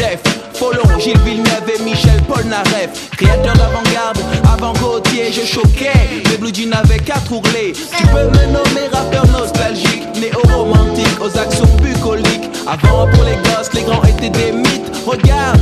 [0.54, 3.10] Follon, Gilles Villeneuve et Michel Polnareff.
[3.16, 4.18] Créateur d'avant-garde,
[4.50, 5.92] avant Gauthier, je choquais.
[6.30, 7.72] Les blue jeans avaient quatre ourlets.
[7.74, 12.48] Tu peux me nommer rappeur nostalgique, néo-romantique, aux actions bucoliques.
[12.66, 14.90] Avant pour les gosses, les grands étaient des mythes.
[15.06, 15.55] Regarde,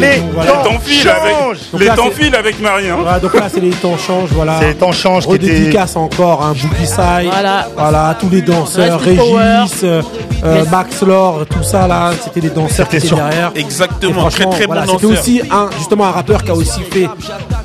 [0.00, 0.52] Les donc voilà.
[0.52, 1.06] temps change.
[1.06, 2.96] avec, les là, temps files avec Marie, hein.
[3.00, 4.58] Voilà, donc là, c'est les temps changent, voilà.
[4.60, 7.30] C'est les temps changent qui était- Redédicace encore, hein, Boogie Side.
[7.30, 7.68] Voilà.
[7.76, 9.00] Voilà, tous les danseurs.
[9.00, 10.02] Régis, euh,
[10.44, 10.70] euh, Yes.
[10.70, 13.52] Max Lore, tout ça là, c'était les danseurs qui C'était étaient sur- derrière.
[13.54, 15.20] Exactement, franchement, très très voilà, bon C'était danseur.
[15.22, 17.08] aussi un, justement un rappeur qui a aussi fait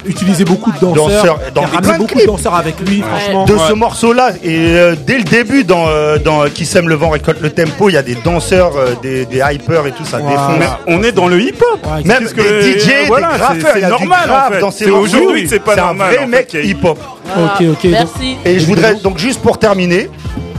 [0.06, 2.22] utiliser beaucoup de danseurs, Danseurs, dans a plein ramené de beaucoup clips.
[2.22, 3.46] de danseurs avec lui, franchement.
[3.46, 3.60] de Ouais.
[3.68, 4.32] ce morceau-là.
[4.44, 7.90] Et euh, dès le début, dans, euh, dans Qui sème le vent récolte le tempo,
[7.90, 10.36] il y a des danseurs, euh, des, des hypers et tout, ça Voilà.
[10.36, 10.56] défonce.
[10.88, 11.80] Mais on est dans le hip-hop.
[11.86, 14.20] Ouais, Même que- des DJ, euh, voilà, des c'est- graffeurs, c'est il y a normal,
[14.24, 14.60] du grave en fait.
[14.62, 15.06] dans ces C'est morceaux.
[15.06, 16.98] aujourd'hui que c'est pas un normal, vrai en mec hip-hop.
[17.36, 17.54] Voilà.
[17.60, 18.38] Ok, ok, Merci.
[18.46, 20.10] Et je voudrais donc juste pour terminer,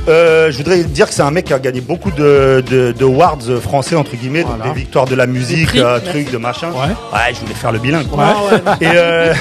[0.08, 3.04] euh, je voudrais dire que c'est un mec qui a gagné beaucoup de, de, de
[3.04, 6.70] awards français entre guillemets, donc des victoires de la musique, prix, euh, trucs de machin.
[6.70, 6.94] Ouais.
[7.12, 8.06] Ouais, je voulais faire le bilingue.
[8.12, 8.58] Ouais.
[8.80, 9.34] Et euh,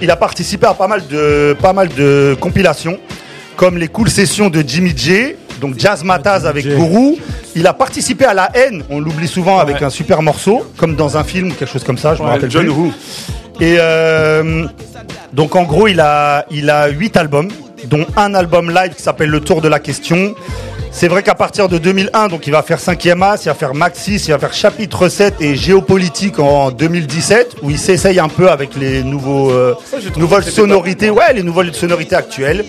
[0.00, 2.98] il a participé à pas mal de pas mal de compilations,
[3.56, 6.70] comme les cool sessions de Jimmy J, donc Jazz Mataz avec J.
[6.76, 7.16] Guru.
[7.56, 11.16] Il a participé à La haine, on l'oublie souvent avec un super morceau, comme dans
[11.16, 12.92] un film, quelque chose comme ça, je me rappelle John plus.
[13.60, 13.78] Et
[15.32, 17.48] donc en gros, il a il a huit albums,
[17.86, 20.34] dont un album live qui s'appelle Le Tour de la question.
[20.90, 23.74] C'est vrai qu'à partir de 2001, donc il va faire 5e As, il va faire
[23.74, 28.48] Maxis, il va faire Chapitre 7 et Géopolitique en 2017, où il s'essaye un peu
[28.48, 29.74] avec les nouveaux, euh,
[30.16, 32.64] nouvelles sonorités, ouais, les nouvelles sonorités actuelles.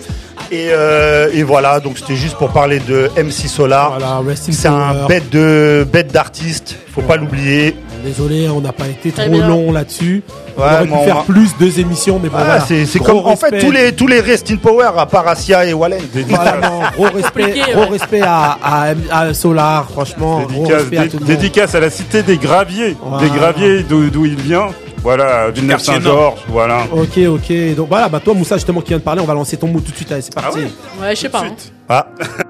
[0.52, 4.00] Et, euh, et voilà, donc c'était juste pour parler de MC Solar.
[4.00, 7.76] Voilà, C'est un bête de bête d'artiste, faut pas l'oublier.
[8.06, 9.48] Désolé, on n'a pas été trop bien.
[9.48, 10.24] long là-dessus.
[10.58, 12.86] on aurait pu on faire va- plus deux émissions, mais bon, Ah, voilà.
[12.86, 15.74] c'est comme en fait tous les tous les Rest in Power à part Asia et
[15.74, 16.02] Wallen.
[16.30, 20.42] Voilà, non, gros respect, gros respect à, à, à Solar, franchement.
[20.44, 21.30] Gros Dédicace, respect à dé- tout le monde.
[21.36, 22.96] dédicace à la cité des graviers.
[23.02, 23.28] Voilà.
[23.28, 24.68] Des graviers d'où d'où il vient.
[25.04, 26.40] Voilà, Villeneuve-Saint-Georges.
[26.48, 26.80] Voilà.
[26.92, 27.76] Ok, ok.
[27.76, 29.80] Donc voilà, bah toi, Moussa, justement, qui vient de parler, on va lancer ton mot
[29.80, 30.12] tout de suite.
[30.12, 30.60] Allez, c'est parti.
[31.00, 31.42] Ouais, je sais pas.
[31.42, 31.56] hein.
[31.88, 32.08] Ah.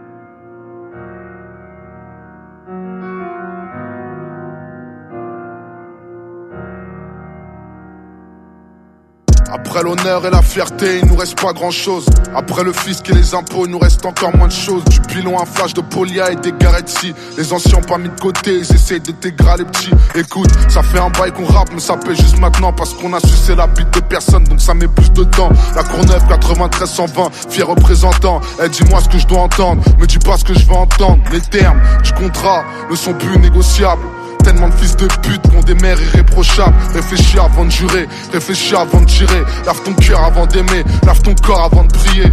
[9.75, 12.05] Après l'honneur et la fierté, il nous reste pas grand chose.
[12.33, 14.85] Après le fisc et les impôts, il nous reste encore moins de choses.
[14.85, 17.13] Du pilon, un flash de polia et des garetti.
[17.37, 19.91] Les anciens pas mis de côté, ils essayent de t'égrer les petits.
[20.15, 23.19] Écoute, ça fait un bail qu'on rappe, mais ça paie juste maintenant parce qu'on a
[23.19, 25.49] sucé la bite de personne, donc ça met plus de temps.
[25.75, 28.39] La Courneuve 93 120, fier représentant.
[28.63, 31.19] Eh, dis-moi ce que je dois entendre, me dis pas ce que je veux entendre.
[31.33, 34.03] Les termes du contrat ne sont plus négociables.
[34.45, 36.75] Tellement de fils de pute qui ont des mères irréprochables.
[36.93, 39.41] Réfléchis avant de jurer, réfléchis avant de tirer.
[39.65, 42.25] Lave ton cœur avant d'aimer, lave ton corps avant de prier.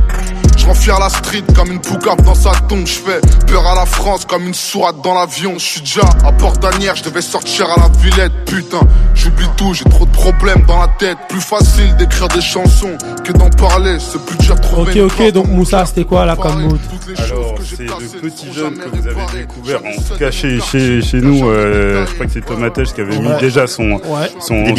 [0.63, 2.87] Je rends fier la street comme une poucave dans sa tombe.
[2.87, 5.55] Je fais peur à la France comme une sourate dans l'avion.
[5.59, 8.33] Je suis déjà à Port-Danière, je devais sortir à la Villette.
[8.47, 8.81] Putain,
[9.17, 11.19] j'oublie tout, j'ai trop de problèmes dans la tête.
[11.29, 13.97] Plus facile d'écrire des chansons que d'en parler.
[13.99, 15.33] C'est plus dur de trouver Ok, ok.
[15.33, 16.79] Donc Moussa, c'était quoi là comme mood
[17.19, 21.21] Alors, c'est le petit jeune que vous avez découvert, en tout cas chez, chez, chez
[21.21, 23.41] nous, euh, je crois que c'est Tomatèche qui avait mis Ouais.
[23.41, 24.01] déjà son,
[24.41, 24.75] son, son-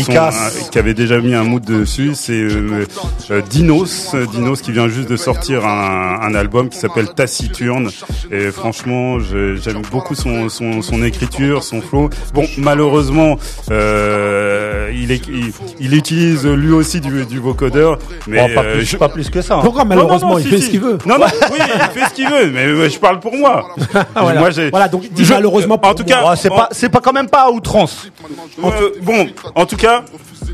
[0.71, 2.13] qui avait déjà mis un mood dessus.
[2.15, 2.85] C'est euh,
[3.31, 7.89] euh, Dinos, Dinos qui vient juste de sortir un, un album qui s'appelle Taciturne.
[8.31, 12.09] Et franchement, j'aime beaucoup son, son, son écriture, son flow.
[12.33, 13.37] Bon, malheureusement,
[13.71, 18.73] euh, il, est, il, il utilise lui aussi du, du vocodeur, mais Bon, pas euh,
[18.77, 19.61] plus- je- pas plus que ça, hein.
[19.63, 20.63] Pourquoi, Non, non, malheureusement, non, il si, fait si.
[20.65, 23.19] ce qu'il veut Non, non, oui, il fait ce qu'il veut, mais euh, je parle
[23.19, 23.69] pour moi.
[24.15, 24.39] voilà.
[24.39, 27.13] Moi, j'ai- Voilà, donc dis Je- malheureusement en tout cas, c'est pas, c'est pas quand
[27.13, 28.07] même pas à outrance.
[28.63, 30.03] Euh, bon, en tout cas,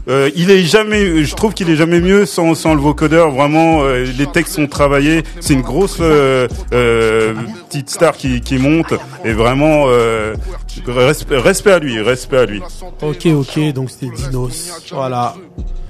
[0.07, 1.23] euh, il est jamais.
[1.23, 3.31] Je trouve qu'il est jamais mieux sans, sans le vocodeur.
[3.31, 5.23] Vraiment, euh, les textes sont travaillés.
[5.39, 7.33] C'est une grosse euh, euh,
[7.69, 8.93] petite star qui, qui monte.
[9.25, 10.35] Et vraiment, euh,
[10.87, 12.61] respect, respect à lui, respect à lui.
[13.01, 14.83] Ok, ok, donc c'était Dinos.
[14.91, 15.35] Voilà.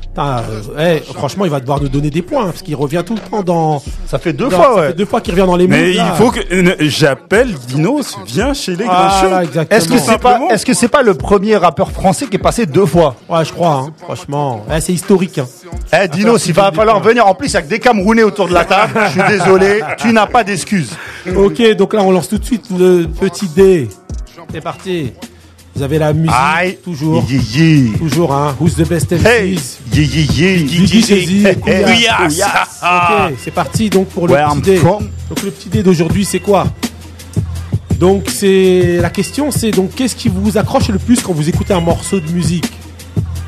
[0.09, 0.43] Putain,
[0.77, 3.19] euh, eh, franchement, il va devoir nous donner des points parce qu'il revient tout le
[3.19, 3.81] temps dans.
[4.07, 4.87] Ça fait deux dans- fois, ça ouais.
[4.87, 6.13] fait deux fois qu'il revient dans les Mais moods, il là.
[6.13, 6.39] faut que
[6.79, 8.17] j'appelle Dinos.
[8.25, 9.43] Viens chez les grincheux.
[9.43, 9.77] exactement.
[9.77, 12.65] Est-ce que c'est pas, est-ce que c'est pas le premier rappeur français qui est passé
[12.65, 14.65] deux fois Ouais, je crois, hein, franchement.
[14.75, 15.37] Eh, c'est historique.
[15.37, 15.45] Hein.
[15.93, 17.27] Eh, Dinos, il va falloir venir.
[17.27, 18.99] En plus, il y a que des Camerounais autour de la table.
[19.05, 20.91] Je suis désolé, tu n'as pas d'excuses.
[21.35, 23.87] Ok, donc là, on lance tout de suite le petit dé.
[24.51, 25.13] C'est parti.
[25.79, 26.77] Vous avez la musique, Aïe.
[26.83, 27.23] toujours.
[27.29, 27.91] Yi, yi.
[27.97, 28.53] Toujours, hein.
[28.59, 29.55] Who's the best MCs Hey,
[29.95, 30.35] Kouya.
[30.35, 31.55] hey.
[31.55, 32.17] Kouya.
[32.17, 32.67] Kouya.
[32.81, 33.27] Ah.
[33.31, 34.79] Ok, c'est parti donc pour le Where petit I'm dé.
[34.81, 36.67] Donc le petit dé d'aujourd'hui, c'est quoi?
[37.97, 41.73] Donc c'est la question, c'est donc qu'est-ce qui vous accroche le plus quand vous écoutez
[41.73, 42.69] un morceau de musique?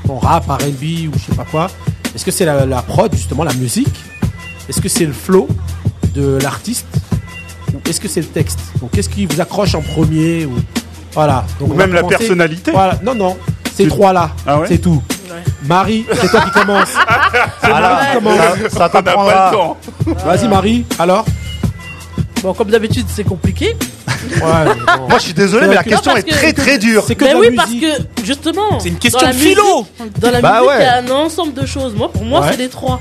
[0.05, 1.67] Bon, rap, R&B ou je sais pas quoi.
[2.15, 3.89] Est-ce que c'est la, la prod justement, la musique?
[4.69, 5.49] Est-ce que c'est le flow
[6.15, 6.87] de l'artiste?
[7.73, 8.59] Ou est-ce que c'est le texte?
[8.79, 10.53] Donc qu'est-ce qui vous accroche en premier ou
[11.13, 11.43] voilà.
[11.59, 12.71] Donc, Ou même la personnalité.
[12.71, 12.99] Voilà.
[13.03, 13.37] Non, non.
[13.75, 15.01] Ces trois-là, Ah ouais c'est tout.
[15.63, 16.89] Marie, c'est toi qui commence.
[17.63, 18.37] C'est Ah là, Marie qui commence.
[18.71, 19.77] ça- ça pas le temps.
[20.25, 21.23] Vas-y Marie, alors
[22.41, 23.75] Bon, comme d'habitude, c'est compliqué.
[24.39, 27.03] Moi, je suis désolé, mais la question est très très dure.
[27.05, 27.85] C'est que Mais de la oui, musique.
[27.85, 29.63] parce que justement, C'est une question dans la de philo.
[29.99, 30.75] musique- Dans la Bah musique, ouais.
[30.79, 31.93] il y a un ensemble de choses.
[31.95, 32.47] Moi, pour moi, Ouais.
[32.51, 32.99] c'est les trois.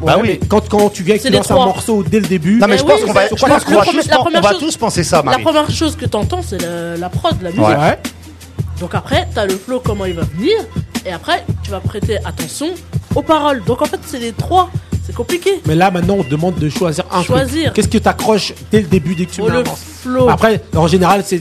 [0.00, 0.38] Bah oui.
[0.48, 2.58] Quand, quand tu viens et que tu lances un morceau dès le début.
[2.58, 4.20] Non, mais je Mais pense oui, qu'on va, je pense qu'on le va tous, la
[4.20, 5.42] on va chose- tous penser ça, La Marie.
[5.42, 6.58] première chose que t'entends, c'est
[6.98, 7.64] la prod, la musique.
[7.66, 7.98] Ouais.
[8.80, 10.54] Donc après, t'as le flow, comment il va venir.
[11.04, 12.68] Et après, tu vas prêter attention
[13.14, 13.62] aux paroles.
[13.64, 14.70] Donc en fait, c'est les trois.
[15.04, 15.50] C'est compliqué.
[15.66, 17.22] Mais là, maintenant, on te demande de choisir un.
[17.22, 17.72] Choisir.
[17.72, 19.64] Qu'est-ce que t'accroches dès le début, dès que tu Oh, le
[20.02, 20.28] flow.
[20.28, 21.36] Après, en général, c'est,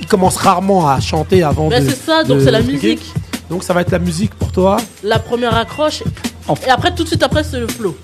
[0.00, 1.90] il, commence rarement à chanter avant Ben, de.
[1.90, 3.02] c'est ça, donc c'est la musique.
[3.50, 4.76] Donc ça va être la musique pour toi.
[5.02, 6.02] La première accroche.
[6.66, 7.96] Et après, tout de suite après, c'est le flow.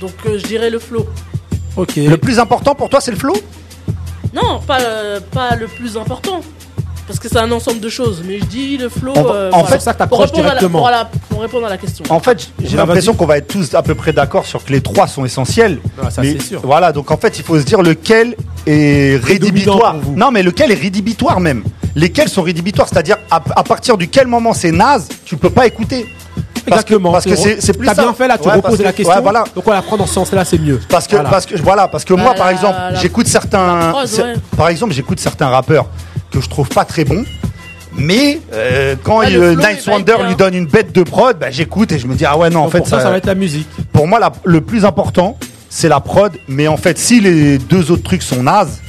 [0.00, 1.06] Donc euh, je dirais le flow.
[1.76, 1.96] Ok.
[1.96, 3.34] Le plus important pour toi, c'est le flow?
[4.34, 6.40] Non, pas, euh, pas le plus important.
[7.06, 8.22] Parce que c'est un ensemble de choses.
[8.26, 9.12] Mais je dis le flow.
[9.16, 10.78] En- euh, fait, ça t'accroche pour répondre, à la, directement.
[10.80, 12.04] pour, la- pour répondre à la question.
[12.08, 13.18] En fait, j'ai Bah, l'impression vas-y.
[13.18, 15.78] qu'on va être tous à peu près d'accord sur que les trois sont essentiels.
[16.02, 16.60] Ah, ça, Mais c'est sûr.
[16.64, 18.34] Voilà, donc en fait, il faut se dire lequel
[18.66, 19.92] est rédhibitoire.
[20.00, 20.16] pour vous.
[20.16, 21.62] Non, mais lequel est rédhibitoire même?
[21.94, 25.66] Lesquels sont rédhibitoires, c'est-à-dire à, à partir du quel moment c'est naze, tu peux pas
[25.66, 26.06] écouter.
[26.68, 27.12] Exactement.
[27.12, 28.02] parce que c'est plus T'as ça.
[28.02, 29.14] bien fait là, tu Ouais, reposes la question.
[29.14, 29.44] ouais, voilà.
[29.54, 30.80] Donc on la prend dans ce sens-là, c'est mieux.
[30.88, 31.30] Parce que, Voilà.
[31.30, 33.92] parce que voilà, parce que moi, Bah, par exemple, j'écoute certains,
[34.56, 35.86] par exemple, j'écoute certains rappeurs
[36.30, 37.24] que je trouve pas très bons.
[37.98, 40.28] Mais euh, quand le euh, Nice Wonder bien.
[40.28, 42.60] lui donne une bête de prod, bah, j'écoute et je me dis ah ouais non
[42.60, 43.66] en Donc, fait pour toi, ça va être la musique.
[43.92, 45.38] pour moi la- le plus important
[45.70, 46.32] c'est la prod.
[46.48, 48.80] Mais en fait si les deux autres trucs sont nazes,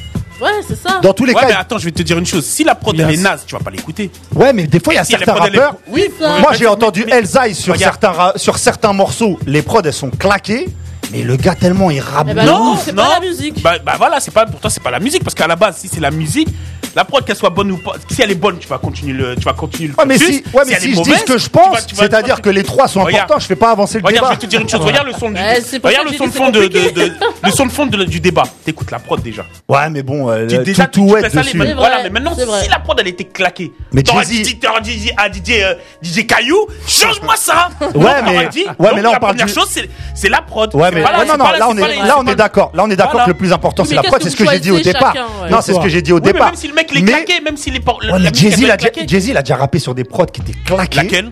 [0.41, 0.99] Ouais, c'est ça.
[1.01, 2.45] dans tous les Ouais, mais cas, attends, je vais te dire une chose.
[2.45, 4.11] Si la prod elle est naze, tu vas pas l'écouter.
[4.35, 5.79] ouais mais des fois il y a Si certains prod, elle est- rappeurs.
[5.89, 6.05] Oui.
[6.19, 10.09] Moi j'ai entendu mais- Elzai sur certains ra- sur certains morceaux, les prods elles sont
[10.11, 10.67] claquées.
[11.11, 13.61] Mais le gars tellement il rappe Eh ben non, c'est pas la musique.
[13.61, 15.77] Bah, bah voilà, c'est pas pour toi, c'est pas la musique parce qu'à la base,
[15.77, 16.49] si c'est la musique,
[16.95, 19.35] la prod qu'elle soit bonne ou pas, si elle est bonne, tu vas continuer le,
[19.35, 19.93] tu vas continuer le.
[19.95, 22.63] Ouais, mais si, ouais, mais si je dis ce que je pense, c'est-à-dire que les
[22.63, 23.23] trois sont Regarde.
[23.25, 24.35] importants, je fais pas avancer le Regarde, je débat.
[24.35, 24.81] vais te dire une chose.
[24.81, 26.69] Regarde le son du, Ouais, c'est pour regarde ça le son de fond de, c'est
[26.69, 27.09] de- compliqué.
[27.09, 28.43] de- le son de fond de- du débat.
[28.65, 29.45] T'écoutes la prod déjà.
[29.69, 31.73] Ouais, mais bon, euh, Tu, tout, déjà, tout tu ouais laisses aller, dessus.
[31.75, 35.11] voilà, mais maintenant, si la prod elle était claquée, Mais t'aurais Jay-Z- dit, t'aurais dit
[35.17, 37.69] à DJ, euh, DJ Caillou, change-moi ça.
[37.93, 38.37] Ouais, mais-
[38.79, 40.73] ouais, mais là, on la parle première chose, c'est c'est la prod.
[40.73, 42.07] Ouais, mais la- ouais, non, c'est non, pas la- là on c'est pas est, les-
[42.07, 42.71] là on est d'accord.
[42.73, 43.25] Là on est d'accord Voilà.
[43.25, 44.53] que le plus important Oui, c'est mais la prod, qu'est-ce c'est ce que que vous
[44.53, 45.13] j'ai dit au choisissez départ.
[45.13, 45.49] chacun, ouais.
[45.49, 46.47] Non, c'est ce que j'ai dit au Oui, mais départ.
[46.47, 47.93] même si le mec il est Mais- claqué, même s'il est pas.
[48.01, 49.07] la Ouais, mais musique, elle Jay-Z, il a être déjà- claquée.
[49.07, 50.97] Jay-Z, il a déjà rappé sur des prods qui étaient claqués.
[50.97, 51.31] Laquelle?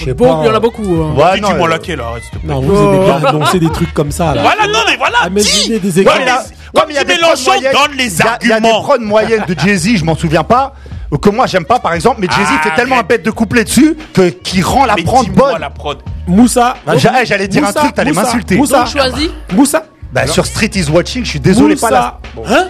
[0.00, 0.40] Je sais Bon, pas.
[0.42, 0.82] il y en a beaucoup.
[0.82, 1.14] hein.
[1.16, 2.52] Ouais, non, Dis-moi euh, laquelle, arrête, s'il te plaît.
[2.52, 4.34] Non, vous aimez bien annoncer des trucs comme ça.
[4.34, 4.42] Là.
[4.42, 6.18] Voilà, non, mais voilà, Imaginez dis des Ouais, exemples.
[6.18, 6.42] mais là- là,
[6.74, 7.72] Ouais, Comme mais il y a des prods Mélenchon, moyennes.
[7.72, 8.82] donne les Il y a- Il y a des arguments.
[8.82, 10.74] prods moyennes de Jay-Z, je m'en souviens pas.
[11.16, 12.74] Que moi j'aime pas par exemple, mais Jay-Z fait Arrête.
[12.76, 15.58] tellement un bête de couplet dessus que qui rend la Mais prod bonne.
[15.58, 15.98] la prod.
[16.26, 16.76] Moussa.
[16.86, 18.56] Bah, j'a- J'allais dire un Moussa, truc, t'allais Moussa, m'insulter.
[18.56, 18.78] Moussa.
[18.80, 19.30] Donc choisis.
[19.52, 19.84] Moussa.
[20.12, 21.88] Bah, sur Street is Watching, je suis désolé, Moussa.
[21.88, 22.20] pas là.
[22.46, 22.68] Hein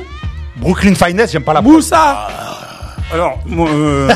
[0.57, 1.83] Brooklyn Finest, j'aime pas la prod.
[3.11, 4.09] Alors, moi, euh,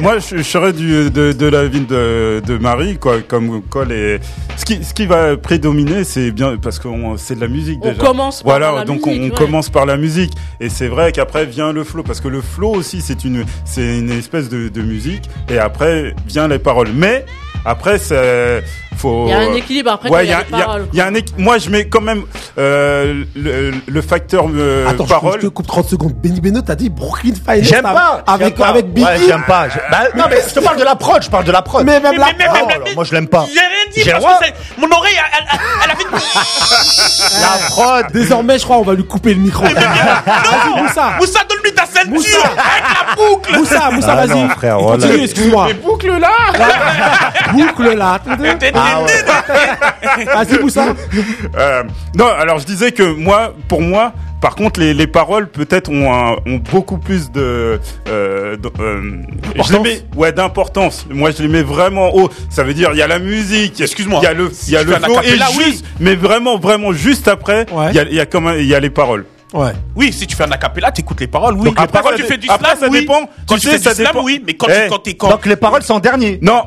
[0.00, 3.84] moi je, je, serais du, de, de, la ville de, de Marie, quoi, comme quoi
[3.84, 4.18] les...
[4.56, 6.88] ce, qui, ce qui va prédominer, c'est bien parce que
[7.18, 7.94] c'est de la musique déjà.
[8.02, 10.88] On commence par voilà, la donc musique, on, on commence par la musique, et c'est
[10.88, 14.48] vrai qu'après vient le flow, parce que le flow aussi c'est une, c'est une espèce
[14.48, 16.88] de, de musique, et après vient les paroles.
[16.92, 17.24] Mais
[17.64, 18.62] après, c'est
[18.96, 19.26] faut.
[19.26, 20.08] Il y a un équilibre après.
[20.08, 21.32] Ouais, il y a, y, a, y a, un équ...
[21.38, 22.24] Moi, je mets quand même
[22.58, 25.40] euh, le, le, facteur euh, Attends, parole.
[25.40, 26.12] Je, te coupe 30 secondes.
[26.14, 27.68] Benny Beno, t'as dit Brooklyn Finance.
[27.68, 28.22] J'aime pas.
[28.26, 28.68] Avec pas.
[28.68, 29.06] avec Biggie.
[29.06, 29.66] Ouais, j'aime pas.
[29.90, 31.22] Bah, non, mais je te parle de la prod.
[31.22, 31.84] Je parle de la prod.
[31.84, 32.26] Mais même mais, la...
[32.26, 33.46] mais, mais, oh, alors, moi, je l'aime pas.
[33.52, 34.10] J'ai rien dit.
[34.10, 37.40] Parce que Mon oreille, elle, elle, elle a fait.
[37.40, 38.12] la prod.
[38.12, 39.64] Désormais, je crois, on va lui couper le micro.
[39.64, 39.70] non,
[40.82, 41.12] Moussa.
[41.18, 42.12] Moussa, donne-lui ta ceinture.
[42.12, 42.38] Moussa.
[42.38, 43.58] Avec la boucle.
[43.58, 44.48] Moussa, Moussa, bah vas-y.
[44.76, 45.68] Oh continue, excuse-moi.
[45.68, 46.30] Les boucles là.
[47.52, 48.20] boucle là.
[48.74, 50.94] Ah Vas-y, ah,
[51.56, 51.82] euh,
[52.16, 56.10] non, alors je disais que moi, pour moi, par contre, les, les paroles peut-être ont,
[56.12, 57.78] ont beaucoup plus de,
[58.08, 59.22] euh, euh,
[59.64, 61.06] je les mets, ouais d'importance.
[61.08, 62.28] Moi, je les mets vraiment haut.
[62.50, 64.76] Ça veut dire il y a la musique, excuse-moi, il y a le, il y
[64.76, 68.66] a le flow et juste, mais vraiment, vraiment juste après, il y, a, y il
[68.66, 69.24] y a les paroles.
[69.52, 69.72] Ouais.
[69.94, 71.72] Oui, si tu fais un acapella, t'écoutes les paroles, oui.
[71.76, 73.28] Après, quand tu fais du slam, ça dépend.
[73.46, 75.28] Quand tu, fais du slam, oui, mais quand tu eh, quand t'es quand.
[75.28, 76.38] Donc les paroles sont derniers.
[76.42, 76.62] Non,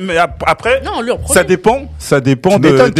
[0.00, 0.82] mais, après,
[1.32, 2.90] ça dépend, ça dépend des,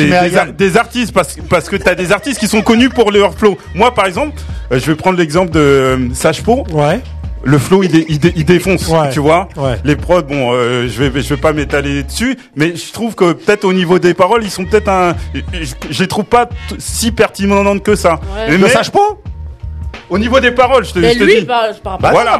[0.52, 3.56] des, artistes parce parce que t'as des artistes qui sont connus pour leur flow.
[3.74, 4.40] Moi, par exemple,
[4.72, 6.64] euh, je vais prendre l'exemple de euh, Sage Po.
[6.72, 7.00] Ouais
[7.44, 9.48] le flow il, dé, il, il défonce, tu vois.
[9.56, 9.76] Ouais.
[9.84, 13.32] Les prods, bon, euh, je vais je vais pas m'étaler dessus, mais je trouve que
[13.32, 17.12] peut-être au niveau des paroles, ils sont peut-être un, je, je les trouve pas si
[17.12, 18.14] pertinentes que ça.
[18.14, 18.18] Ouais.
[18.48, 19.18] Mais, mais, mais, ça pas
[20.12, 21.46] au niveau des paroles, je te, mais lui, dis.
[22.00, 22.38] Voilà.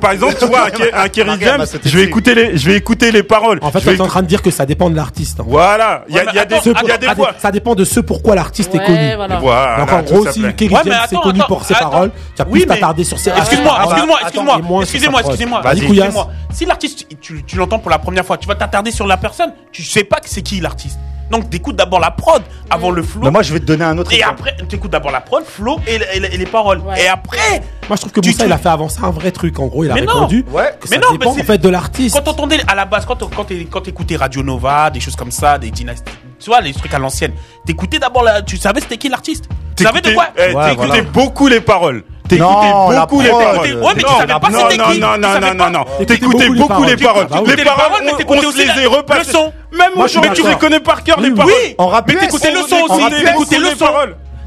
[0.00, 3.22] Par, exemple, tu vois, un, Kerry James, je vais écouter les, je vais écouter les
[3.22, 3.60] paroles.
[3.62, 5.38] En fait, tu es en train de dire que ça dépend de l'artiste.
[5.38, 5.44] Hein.
[5.46, 6.04] Voilà.
[6.08, 7.34] Il y a, des, ah, il fois.
[7.38, 9.38] Ça dépend de ce pourquoi l'artiste est connu.
[9.40, 9.76] Voilà.
[9.78, 13.04] Donc, en gros, si Kerry James est connu pour ses paroles, tu as plus t'attarder
[13.04, 13.30] sur ses.
[13.30, 15.60] Excuse-moi, ah, bah, excuse-moi, excuse-moi, excusez-moi, excusez-moi.
[15.62, 19.52] Vas-y, Si l'artiste, tu l'entends pour la première fois, tu vas t'attarder sur la personne.
[19.70, 20.98] Tu sais pas que c'est qui l'artiste.
[21.32, 23.22] Donc t'écoutes d'abord la prod avant le flow.
[23.24, 24.12] Mais moi je vais te donner un autre.
[24.12, 24.42] Et exemple.
[24.48, 25.98] après t'écoutes d'abord la prod, flow et,
[26.36, 26.82] les paroles.
[26.96, 27.62] Et après.
[27.88, 29.58] Moi je trouve que Moussa il a fait avancer un vrai truc.
[29.58, 30.02] En gros il a mais.
[30.02, 30.28] Non.
[30.28, 30.76] Ouais.
[30.90, 32.14] Mais ça non, dépend mais fait de l'artiste.
[32.14, 35.70] Quand t'entendais à la base, quand quand t'écoutais Radio Nova, des choses comme ça, des
[35.70, 36.12] dynasties
[36.42, 37.32] tu vois les trucs à l'ancienne
[37.64, 38.42] t'écoutais d'abord la...
[38.42, 39.48] tu savais c'était qui l'artiste?
[39.76, 40.28] Tu savais de quoi?
[40.36, 42.02] eh, ouais, t'écoutais beaucoup les paroles
[42.36, 43.82] T'écoutais beaucoup les paroles.
[43.82, 44.98] Ouais, mais tu savais pas c'était.
[44.98, 46.04] Non, non, non, non, non.
[46.06, 47.26] T'écoutais beaucoup les paroles.
[47.46, 47.92] Les paroles,
[48.28, 49.18] on se les est.
[49.18, 49.52] Le son.
[49.72, 51.52] Même aujourd'hui, tu les connais par cœur, les paroles.
[51.52, 51.76] Oui
[52.08, 53.24] Mais t'écoutais le son aussi.
[53.24, 53.86] T'écoutais le son.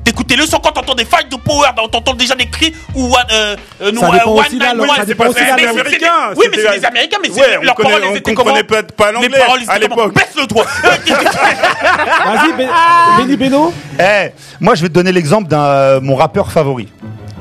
[0.06, 3.56] T'écoutais le son quand t'entends des fights de power, t'entends déjà des cris ou euh,
[3.82, 4.70] euh, ça dépend one aussi night.
[5.08, 6.34] C'est pas les Américains.
[6.38, 10.14] Oui, mais c'est les Américains, mais ouais, leurs paroles étaient comment On à l'époque.
[10.14, 10.66] Baisse le doigt.
[10.84, 13.36] Vas-y, Benny ah.
[13.36, 13.74] Beno.
[14.00, 14.30] Eh,
[14.60, 16.88] moi je vais te donner l'exemple d'un mon rappeur favori.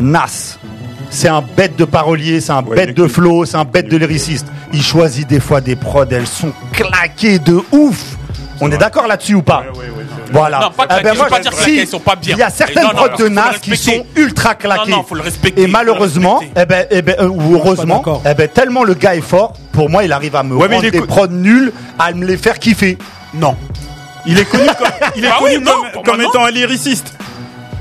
[0.00, 0.58] Nas.
[1.10, 4.46] C'est un bête de parolier, c'est un bête de flow, c'est un bête de lyriciste.
[4.72, 8.16] Il choisit des fois des prods, elles sont claquées de ouf.
[8.60, 9.64] On est d'accord là-dessus ou pas
[10.32, 10.70] Voilà.
[12.22, 14.90] Il y a certaines prods de Nas qui sont ultra claquées.
[14.90, 15.62] Non, non, faut le respecter.
[15.62, 19.20] Et malheureusement, eh ben, eh ben, euh, ou heureusement, eh ben, tellement le gars est
[19.20, 22.58] fort, pour moi, il arrive à me rendre des prods nuls, à me les faire
[22.58, 22.98] kiffer.
[23.34, 23.56] Non.
[24.26, 24.66] Il est connu
[26.04, 27.14] comme étant un lyriciste.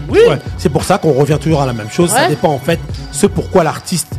[0.10, 0.20] Oui.
[0.58, 2.10] C'est pour ça qu'on revient toujours à la même chose.
[2.10, 2.80] Ça dépend en fait
[3.12, 4.14] ce pourquoi l'artiste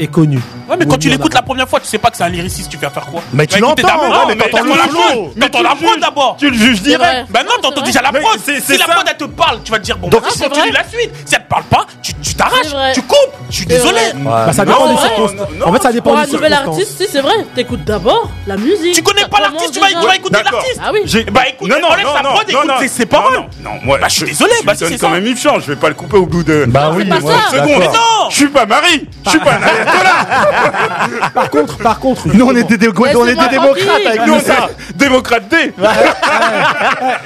[0.00, 0.40] est connu.
[0.68, 2.70] Ouais, mais quand tu l'écoutes la première fois, tu sais pas que c'est un lyriciste,
[2.70, 6.36] tu vas faire quoi Mais tu l'entends, mais t'entends la prod, t'entends la prod d'abord.
[6.38, 7.26] Tu le juges direct.
[7.30, 8.38] Ben non, t'entends déjà la prod.
[8.44, 10.88] Si la prod elle te parle, tu vas te dire bon, donc bah, continue la
[10.88, 11.10] suite.
[11.24, 13.16] Si elle te parle pas, tu t'arraches, tu coupes.
[13.50, 14.00] Je suis désolé.
[14.16, 15.48] Bah, ça dépend des circonstances.
[15.64, 16.40] En fait, ça dépend des circonstances.
[16.40, 18.94] Pour un nouvel artiste, si c'est vrai, t'écoutes d'abord la musique.
[18.94, 20.80] Tu connais pas l'artiste, tu vas écouter l'artiste.
[20.82, 21.24] Ah oui.
[21.32, 23.44] Bah écoute, enlève sa prod, écoute ses paroles.
[23.62, 24.52] Non, moi, je suis désolé.
[24.64, 26.64] Bah c'est quand même une chance, je vais pas le couper au bout de.
[26.68, 27.32] Bah oui, seconde.
[27.78, 29.58] Mais non, je suis pas Marie, je suis pas.
[31.34, 32.28] Par contre, par contre.
[32.28, 34.34] Nous, on était, démocrates avec nous.
[34.34, 35.72] On démocrate D.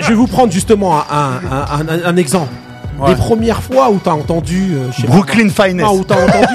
[0.00, 2.52] Je vais vous prendre justement un, exemple.
[3.08, 4.76] Les premières fois où t'as entendu.
[4.76, 5.98] Euh, Brooklyn Finance.
[5.98, 6.54] où t'as entendu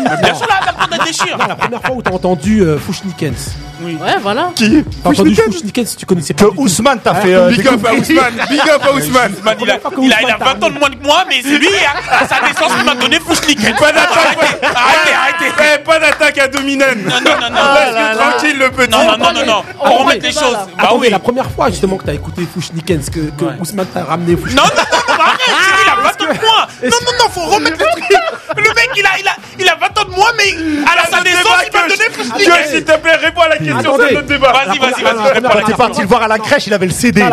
[0.92, 3.56] la première fois où t'as entendu euh, Fouchnikens.
[3.82, 3.98] Oui.
[4.02, 4.52] Ouais, voilà.
[4.56, 6.46] Qui T'as entendu Fouchnikens tu connaissais pas.
[6.46, 7.34] Que Ousmane t'a fait.
[7.34, 8.34] Ah, euh, Big up à Ousmane.
[8.50, 9.34] Big up à Ousmane.
[9.34, 11.58] Ousmane, il a, il a, il a 20 ans de moins que moi, mais c'est
[11.58, 12.00] lui, hein.
[12.12, 13.78] à sa naissance, qui m'a donné Fouchnikens.
[13.80, 14.38] Pas d'attaque.
[14.64, 17.04] Arrêtez, arrêtez, ah, eh, pas d'attaque à Dominen.
[17.04, 17.62] Non, non, non, non.
[17.74, 18.90] Reste tranquille, le petit.
[18.90, 19.64] Non, non, non, non, non.
[19.80, 20.58] On remet les choses.
[20.78, 21.10] Bah oui.
[21.10, 23.20] la première fois, justement, que t'as écouté Fouchnikens, que,
[23.60, 24.64] Ousmane t'a ramené Fouchnikens.
[24.64, 25.40] Non, non, non, arrête,
[25.86, 26.68] il a 20 ans de moins.
[26.84, 28.20] Non, non, non, faut remettre le truc.
[28.58, 30.50] Le mec, il a, il a, il a 20 ans de moins, mais
[30.95, 32.65] la sa naissance, il m'a donné Gueule, Fouchniken.
[32.69, 34.51] s'il te plaît, réponds à la question, c'est notre débat.
[34.51, 35.65] Vas-y, vas-y, vas-y.
[35.65, 37.23] t'es parti le voir à la crèche, il avait le CD.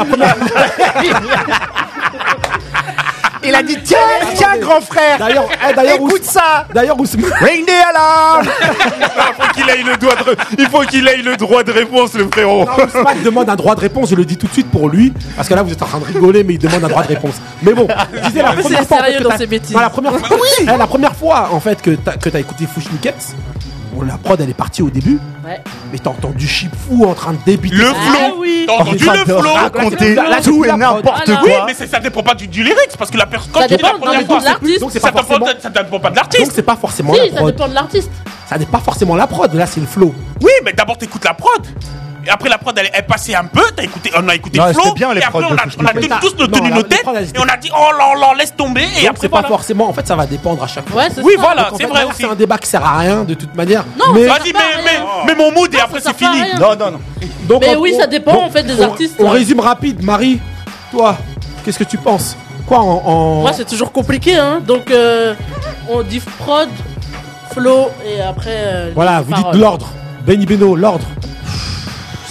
[3.47, 3.99] Il a dit tiens,
[4.35, 5.19] tiens, grand frère.
[5.19, 6.67] D'ailleurs, eh, d'ailleurs, écoute ça.
[6.75, 7.33] D'ailleurs, Ousmane.
[7.41, 8.47] Ring the alarm.
[8.99, 12.15] Il faut qu'il ait le droit de, il faut qu'il ait le droit de réponse,
[12.15, 12.65] le frérot.
[12.65, 15.13] Non, Ousmane demande un droit de réponse, je le dis tout de suite pour lui,
[15.37, 17.09] parce que là vous êtes en train de rigoler, mais il demande un droit de
[17.09, 17.35] réponse.
[17.63, 18.99] Mais bon, je disais la première c'est fois.
[18.99, 19.75] sérieux que dans ces bêtises.
[19.77, 23.15] La première fois, Eh, la première fois en fait que t'as que t'as écouté Fushnikets,
[23.97, 25.61] bon, la prod elle est partie au début, Ouais.
[25.93, 27.77] mais t'as entendu Chip Fou en train de débiter.
[27.77, 27.95] Le flow.
[28.19, 28.65] Ah oui.
[28.67, 31.29] T'as entendu le flow Raconter tout et la n'importe.
[31.29, 31.65] Oui, quoi.
[31.67, 33.77] mais c'est- ça dépend pas du, du lyrics parce que la personne quand Ça tu
[33.77, 34.81] dis la dépend, non, première mais fois, de l'artiste.
[34.81, 35.61] Donc c'est ça pas dépend, forcément.
[35.61, 36.53] ça dépend pas de Donc l'artiste.
[36.55, 37.47] c'est pas forcément Si, la ça prod.
[37.55, 38.11] dépend de l'artiste.
[38.49, 39.53] Ça n'est pas forcément la prod.
[39.55, 40.15] Là c'est le flow.
[40.43, 41.63] Oui, mais d'abord t'écoutes la prod.
[42.27, 44.67] Et après la prod elle est passée un peu, t'as écouté, on a écouté Non,
[44.69, 47.05] c'était bien, les et après on a, on a tous- non, tenu la- nos têtes
[47.15, 49.89] elles et on a dit oh là là laisse tomber et après c'est pas forcément.
[49.89, 51.03] En fait ça va dépendre à chaque fois.
[51.05, 51.41] Ouais, Oui ça.
[51.41, 52.05] voilà, c'est vrai.
[52.17, 53.85] C'est un débat qui sert à rien de toute manière.
[53.99, 54.53] Non, mais Vas-y,
[55.27, 56.41] mais, mon mood et après c'est fini.
[56.59, 57.01] Non, non, non.
[57.45, 59.31] Donc, Mais oui, on- ça dépend, en fait, des on- artistes, On ouais.
[59.39, 60.41] résume rapide, Marie.
[60.91, 61.17] Toi,
[61.65, 62.37] qu'est-ce que tu penses?
[62.67, 64.61] Quoi en, en- Moi, c'est toujours compliqué, hein.
[64.67, 65.35] Donc, euh,
[65.89, 66.69] on dit prod,
[67.53, 68.51] flow, et après.
[68.67, 69.61] euh, Voilà, vous dites paroles.
[69.61, 69.89] l'ordre.
[70.27, 71.07] Benny Beno, l'ordre.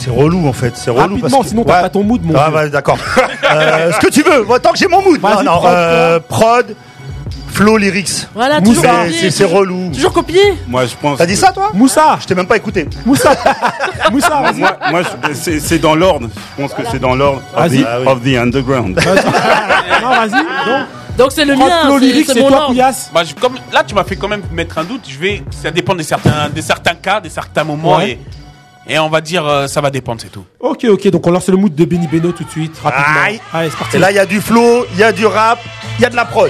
[0.05, 2.33] C'est relou en fait, c'est relou Rapidement, parce que sinon t'as pas ton mood, mon
[2.37, 2.97] Ah bah d'accord.
[3.53, 5.19] Euh, ce que tu veux, moi, tant que j'ai mon mood.
[5.21, 6.75] Vas-y, Non, non, prod, euh, prod,
[7.53, 8.27] flow, lyrics.
[8.33, 8.91] Voilà, Moussa,
[9.31, 9.91] c'est relou.
[9.93, 10.41] Toujours copier.
[10.67, 11.17] Moi, je pense.
[11.17, 12.87] T'as dit que- ça toi Moussa Je t'ai même pas écouté.
[13.05, 13.31] Moussa
[14.11, 14.59] Moussa, vas-y.
[14.59, 15.01] Moi, moi,
[15.33, 16.27] c'est dans l'ordre.
[16.57, 17.85] Je pense que c'est dans l'ordre of, Ah oui.
[18.07, 18.99] of the underground.
[20.01, 20.31] Non, vas-y.
[20.31, 20.87] Donc,
[21.17, 21.81] Donc, c'est le prod, mien.
[21.85, 22.65] flow, c'est- lyrics, C'est toi, ordre.
[22.67, 23.11] Couillasse.
[23.13, 25.05] Bah, je- comme, là, tu m'as fait quand même mettre un doute.
[25.07, 27.97] Je vais, ça dépend de certains, de certains cas, de certains moments.
[27.97, 28.11] Ouais.
[28.11, 28.19] Et,
[28.87, 30.45] et on va dire, euh, ça va dépendre, c'est tout.
[30.59, 33.21] Ok, ok, donc on lance le mood de Benny Beno tout de suite, rapidement.
[33.23, 33.39] Aïe.
[33.53, 33.95] Allez, c'est parti.
[33.95, 35.59] Et là, il y a du flow, il y a du rap,
[35.97, 36.49] il y a de la prod.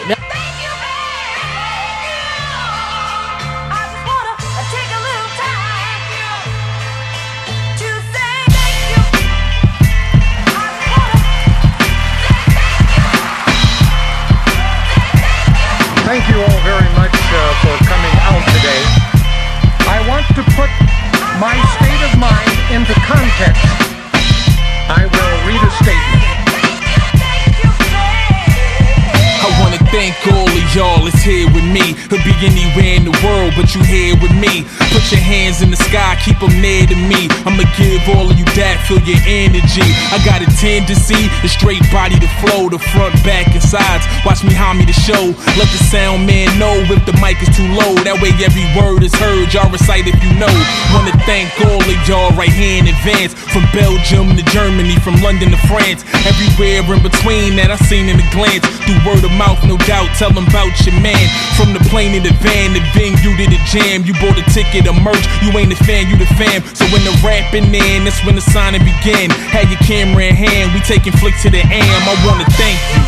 [32.10, 34.62] Could be anywhere in the world, but you here with me.
[34.96, 37.28] Put your hands in the sky, keep them near to me.
[37.43, 39.84] I'ma give all of you that, feel your energy.
[40.16, 44.08] I got a tendency, the straight body to flow, the front, back, and sides.
[44.24, 45.36] Watch me me the show.
[45.60, 47.91] Let the sound man know if the mic is too low.
[48.08, 49.52] That way every word is heard.
[49.52, 50.52] Y'all recite if you know.
[50.96, 53.36] Wanna thank all of y'all right here in advance.
[53.52, 56.08] From Belgium to Germany, from London to France.
[56.24, 58.64] Everywhere in between that I seen in a glance.
[58.88, 60.08] Through word of mouth, no doubt.
[60.16, 61.28] Tell them about your man.
[61.60, 64.08] From the plane to the van, the venue to the jam.
[64.08, 65.26] You bought a ticket, a merch.
[65.42, 66.64] You ain't a fan, you the fam.
[66.76, 69.30] So when the rapping in, that's when the signing begin.
[69.52, 72.02] Had your camera in hand, we taking flicks to the am.
[72.08, 73.02] I wanna thank you.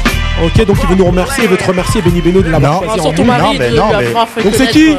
[0.46, 3.08] Ok, donc il veut nous remercier, il veut te remercier, Benny Beno, de l'avoir choisi.
[3.76, 4.96] Non, non, mais- Donc c'est qui euh.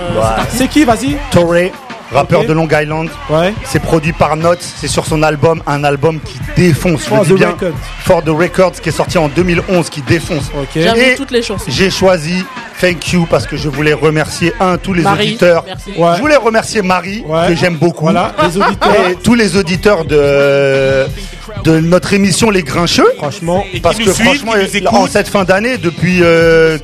[0.50, 1.70] C'est qui, vas-y Torre,
[2.12, 3.08] rappeur de Long Island.
[3.30, 3.52] Ouais.
[3.64, 7.32] C'est produit par Notes, c'est sur son album, un album qui défonce, je For dis
[7.32, 7.48] the bien.
[7.50, 7.72] Record.
[8.04, 10.50] For the Records, qui est sorti en 2011, qui défonce.
[10.76, 11.64] Et toutes les chansons.
[11.68, 12.44] J'ai choisi
[12.80, 15.64] Thank You parce que je voulais remercier un tous les Marie, auditeurs.
[15.66, 15.92] merci.
[15.96, 16.10] Ouais.
[16.16, 17.48] Je voulais remercier Marie Ouais.
[17.48, 18.04] que j'aime beaucoup.
[18.04, 19.08] Voilà, les auditeurs.
[19.10, 21.06] Et tous les auditeurs de
[21.64, 23.06] de notre émission Les Grincheux.
[23.16, 24.52] Franchement, Et Parce que suivent, franchement,
[24.92, 26.22] en cette fin d'année, depuis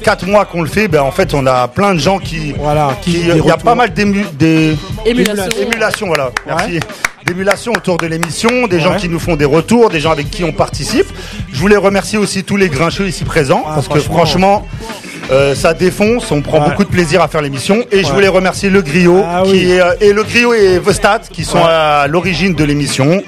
[0.02, 2.52] 4 mois qu'on le fait, ben en fait, on a plein de gens qui.
[2.58, 5.44] Voilà, qui- des Il y a pas mal d'ému- des Émulation.
[5.60, 6.30] émulation, voilà.
[6.46, 6.80] Merci.
[7.26, 10.44] D'émulation autour de l'émission, des gens qui nous font des retours, des gens avec qui
[10.44, 11.06] on participe.
[11.52, 14.66] Je voulais remercier aussi tous les grincheux ici présents, Ah, parce que franchement.
[15.30, 16.68] Euh, ça défonce, on prend Ouais.
[16.70, 17.84] beaucoup de plaisir à faire l'émission.
[17.90, 19.50] Et je voulais remercier le griot, Ah oui.
[19.52, 21.64] qui est, euh, et le griot et Vostat, qui sont Ouais.
[21.66, 23.22] à l'origine de l'émission.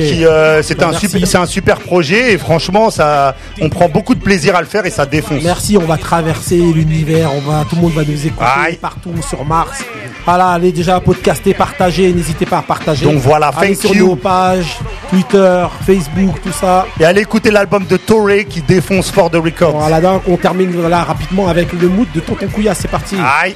[0.00, 1.08] Euh, c'est Bah, un merci.
[1.08, 4.66] super, c'est un super projet, et franchement, ça, on prend beaucoup de plaisir à le
[4.66, 5.42] faire et ça défonce.
[5.42, 8.76] Merci, on va traverser l'univers, on va, tout le monde va nous écouter Aïe.
[8.80, 9.78] partout sur Mars.
[10.24, 13.04] Voilà, allez déjà podcaster, partager, n'hésitez pas à partager.
[13.06, 14.08] Donc voilà, allez thank sur you.
[14.08, 14.76] nos pages,
[15.10, 16.86] Twitter, Facebook, tout ça.
[17.00, 19.78] Et allez écouter l'album de Torre qui défonce For the Record.
[19.78, 23.16] Voilà, donc on termine voilà, rapidement avec le mood de Tonton Couillasse, c'est parti.
[23.16, 23.54] Aïe.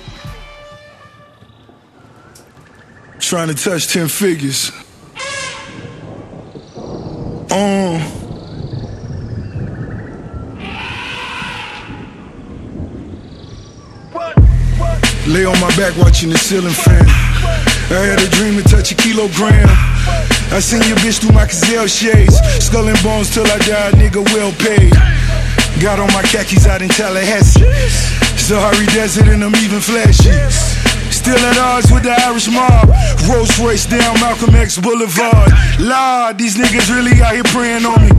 [3.19, 4.73] Trying to touch 10 figures.
[7.51, 8.01] Um.
[15.29, 17.07] Lay on my back watching the ceiling fan.
[17.91, 19.69] I had a dream to touch a kilogram.
[20.53, 22.37] I seen your bitch through my gazelle shades.
[22.59, 24.93] Skull and bones till I die, nigga well paid.
[25.83, 27.67] Got on my khakis out in Tallahassee.
[28.39, 30.31] Sahari Desert and I'm even flashy.
[31.11, 32.87] Still at odds with the Irish mob.
[33.27, 35.51] Rolls Royce down Malcolm X Boulevard.
[35.83, 38.15] Lord, these niggas really out here praying on me.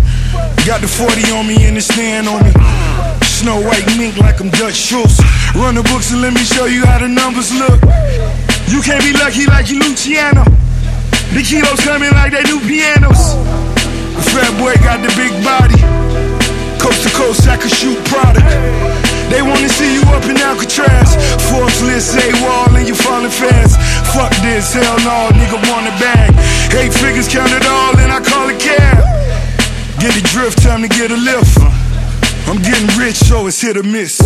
[0.67, 2.51] Got the 40 on me and the stand on me.
[3.23, 5.23] Snow White mink like I'm Dutch Schultz.
[5.55, 7.79] Run the books and let me show you how the numbers look.
[8.67, 10.43] You can't be lucky like you Luciano.
[11.31, 13.39] The kilos coming like they new pianos.
[14.19, 16.02] The fat boy got the big body.
[16.93, 18.45] Coast to coast, I could shoot product.
[19.31, 21.17] They wanna see you up in Alcatraz.
[21.49, 23.81] Forbes list, say wall, and you falling fast.
[24.13, 26.29] Fuck this, hell no, nigga want a bag.
[26.77, 29.01] Eight figures count it all, and I call it cab.
[29.99, 31.57] Get a drift, time to get a lift.
[32.45, 34.21] I'm getting rich, so it's hit or miss.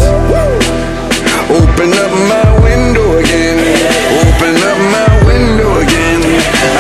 [1.46, 3.58] Open up my window again.
[4.26, 6.22] Open up my window again.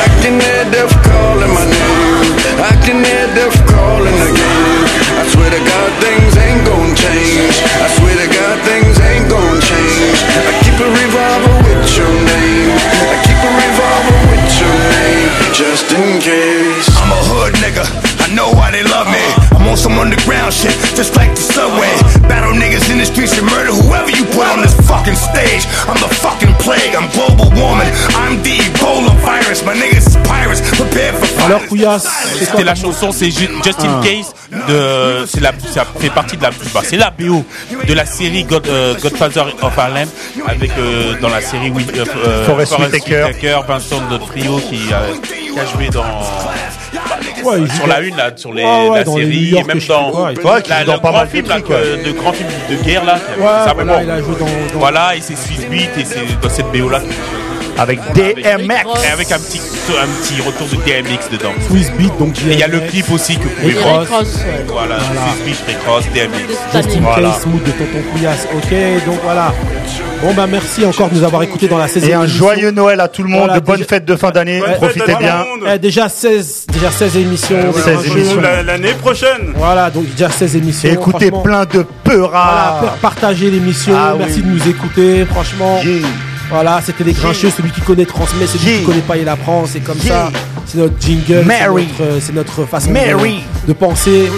[0.01, 2.57] I can hear death calling my name.
[2.59, 4.67] I can hear death calling again.
[5.17, 7.55] I swear to God, things ain't gon' change.
[7.79, 10.19] I swear to God, things ain't gon' change.
[10.25, 12.73] I keep a revolver with your name.
[13.13, 16.89] I keep a revolver with your name, just in case.
[16.97, 17.85] I'm a hood nigga.
[18.25, 19.36] I know why they love me.
[19.67, 21.91] I'm on some underground shit, just like the subway.
[22.29, 25.67] Battle niggas in the streets and murder whoever you put on this fucking stage.
[25.91, 26.95] I'm the fucking plague.
[26.95, 27.91] I'm global warming.
[28.15, 29.65] I'm the Ebola virus.
[29.65, 30.61] My niggas is pirates.
[30.71, 32.07] Prepare for Alors, Couillasse,
[32.39, 34.01] C'était la chanson, c'est Ju- Just in Ah.
[34.05, 34.33] Case
[34.69, 37.43] de, c'est la, ça fait partie de la, bah, c'est la BO
[37.85, 40.07] de la série God, euh, Godfather of Harlem
[40.47, 43.31] avec euh, dans la série Wi- euh, euh, Forest Whitaker.
[43.67, 46.05] Vincent D'Onofrio qui, a- qui a joué dans
[47.43, 50.31] Ouais, sur la une là, sur les, Ouais, ouais, la série et même dans quoi,
[50.31, 51.75] il- Ouais, qui la, joue dans le pas grand mal de film là, trucs, ouais.
[52.03, 53.19] que- de grand film de guerre là.
[53.19, 54.01] qui a- Ouais, ça, voilà, bon.
[54.03, 56.89] il a joué dans- dans- Voilà et c'est Swiss Beat et c'est dans cette BO
[56.89, 57.01] là.
[57.79, 61.53] Avec DMX et avec un petit un petit retour de DMX dedans.
[61.67, 64.03] Swiss Beat, donc Et il y a le clip aussi que vous pouvez voir.
[64.03, 64.25] Voilà,
[64.67, 64.97] Voilà.
[64.99, 66.53] Swiss Beat, Rick Ross, DMX.
[66.73, 68.47] Just in case, mood de Tonton Couillasse.
[68.55, 69.53] Ok, donc voilà.
[70.23, 72.07] Bon, bah merci encore de nous avoir écoutés dans la saison.
[72.07, 74.31] Et un joyeux Noël à tout le monde, Voilà, de bonnes déjà- fêtes de fin
[74.31, 74.73] d'année, Ouais.
[74.75, 75.45] profitez bien.
[75.73, 77.55] Eh, déjà 16, déjà 16 émissions.
[77.55, 78.17] Ouais, des 16 grincheux.
[78.17, 78.41] émissions.
[78.41, 79.53] La- L'année prochaine.
[79.55, 80.89] Voilà, donc déjà 16 émissions.
[80.89, 82.77] Et écoutez plein de peura.
[82.79, 83.93] Voilà, partagez l'émission.
[83.95, 84.41] Ah Merci oui.
[84.41, 85.25] de nous écouter.
[85.31, 85.79] Franchement,
[86.49, 87.49] voilà, c'était les grincheux.
[87.55, 89.65] Celui qui connaît transmet, celui qui connaît pas il apprend.
[89.65, 90.31] C'est comme ça.
[90.65, 91.23] C'est notre jingle.
[91.27, 91.87] c'est Mary.
[91.87, 93.43] notre, euh, C'est notre façon Mary.
[93.63, 94.29] de, de penser.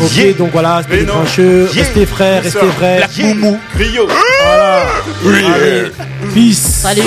[0.00, 0.32] Ok, Yeah.
[0.34, 1.68] donc voilà, c'était les grincheux.
[1.74, 1.82] Yeah.
[1.84, 3.02] Restez frères, restez vrais.
[3.18, 3.58] Moumou.
[3.76, 4.06] Rio.
[4.42, 4.82] Voilà.
[5.54, 5.90] Allez,
[6.34, 6.56] Peace.
[6.82, 7.02] Salut.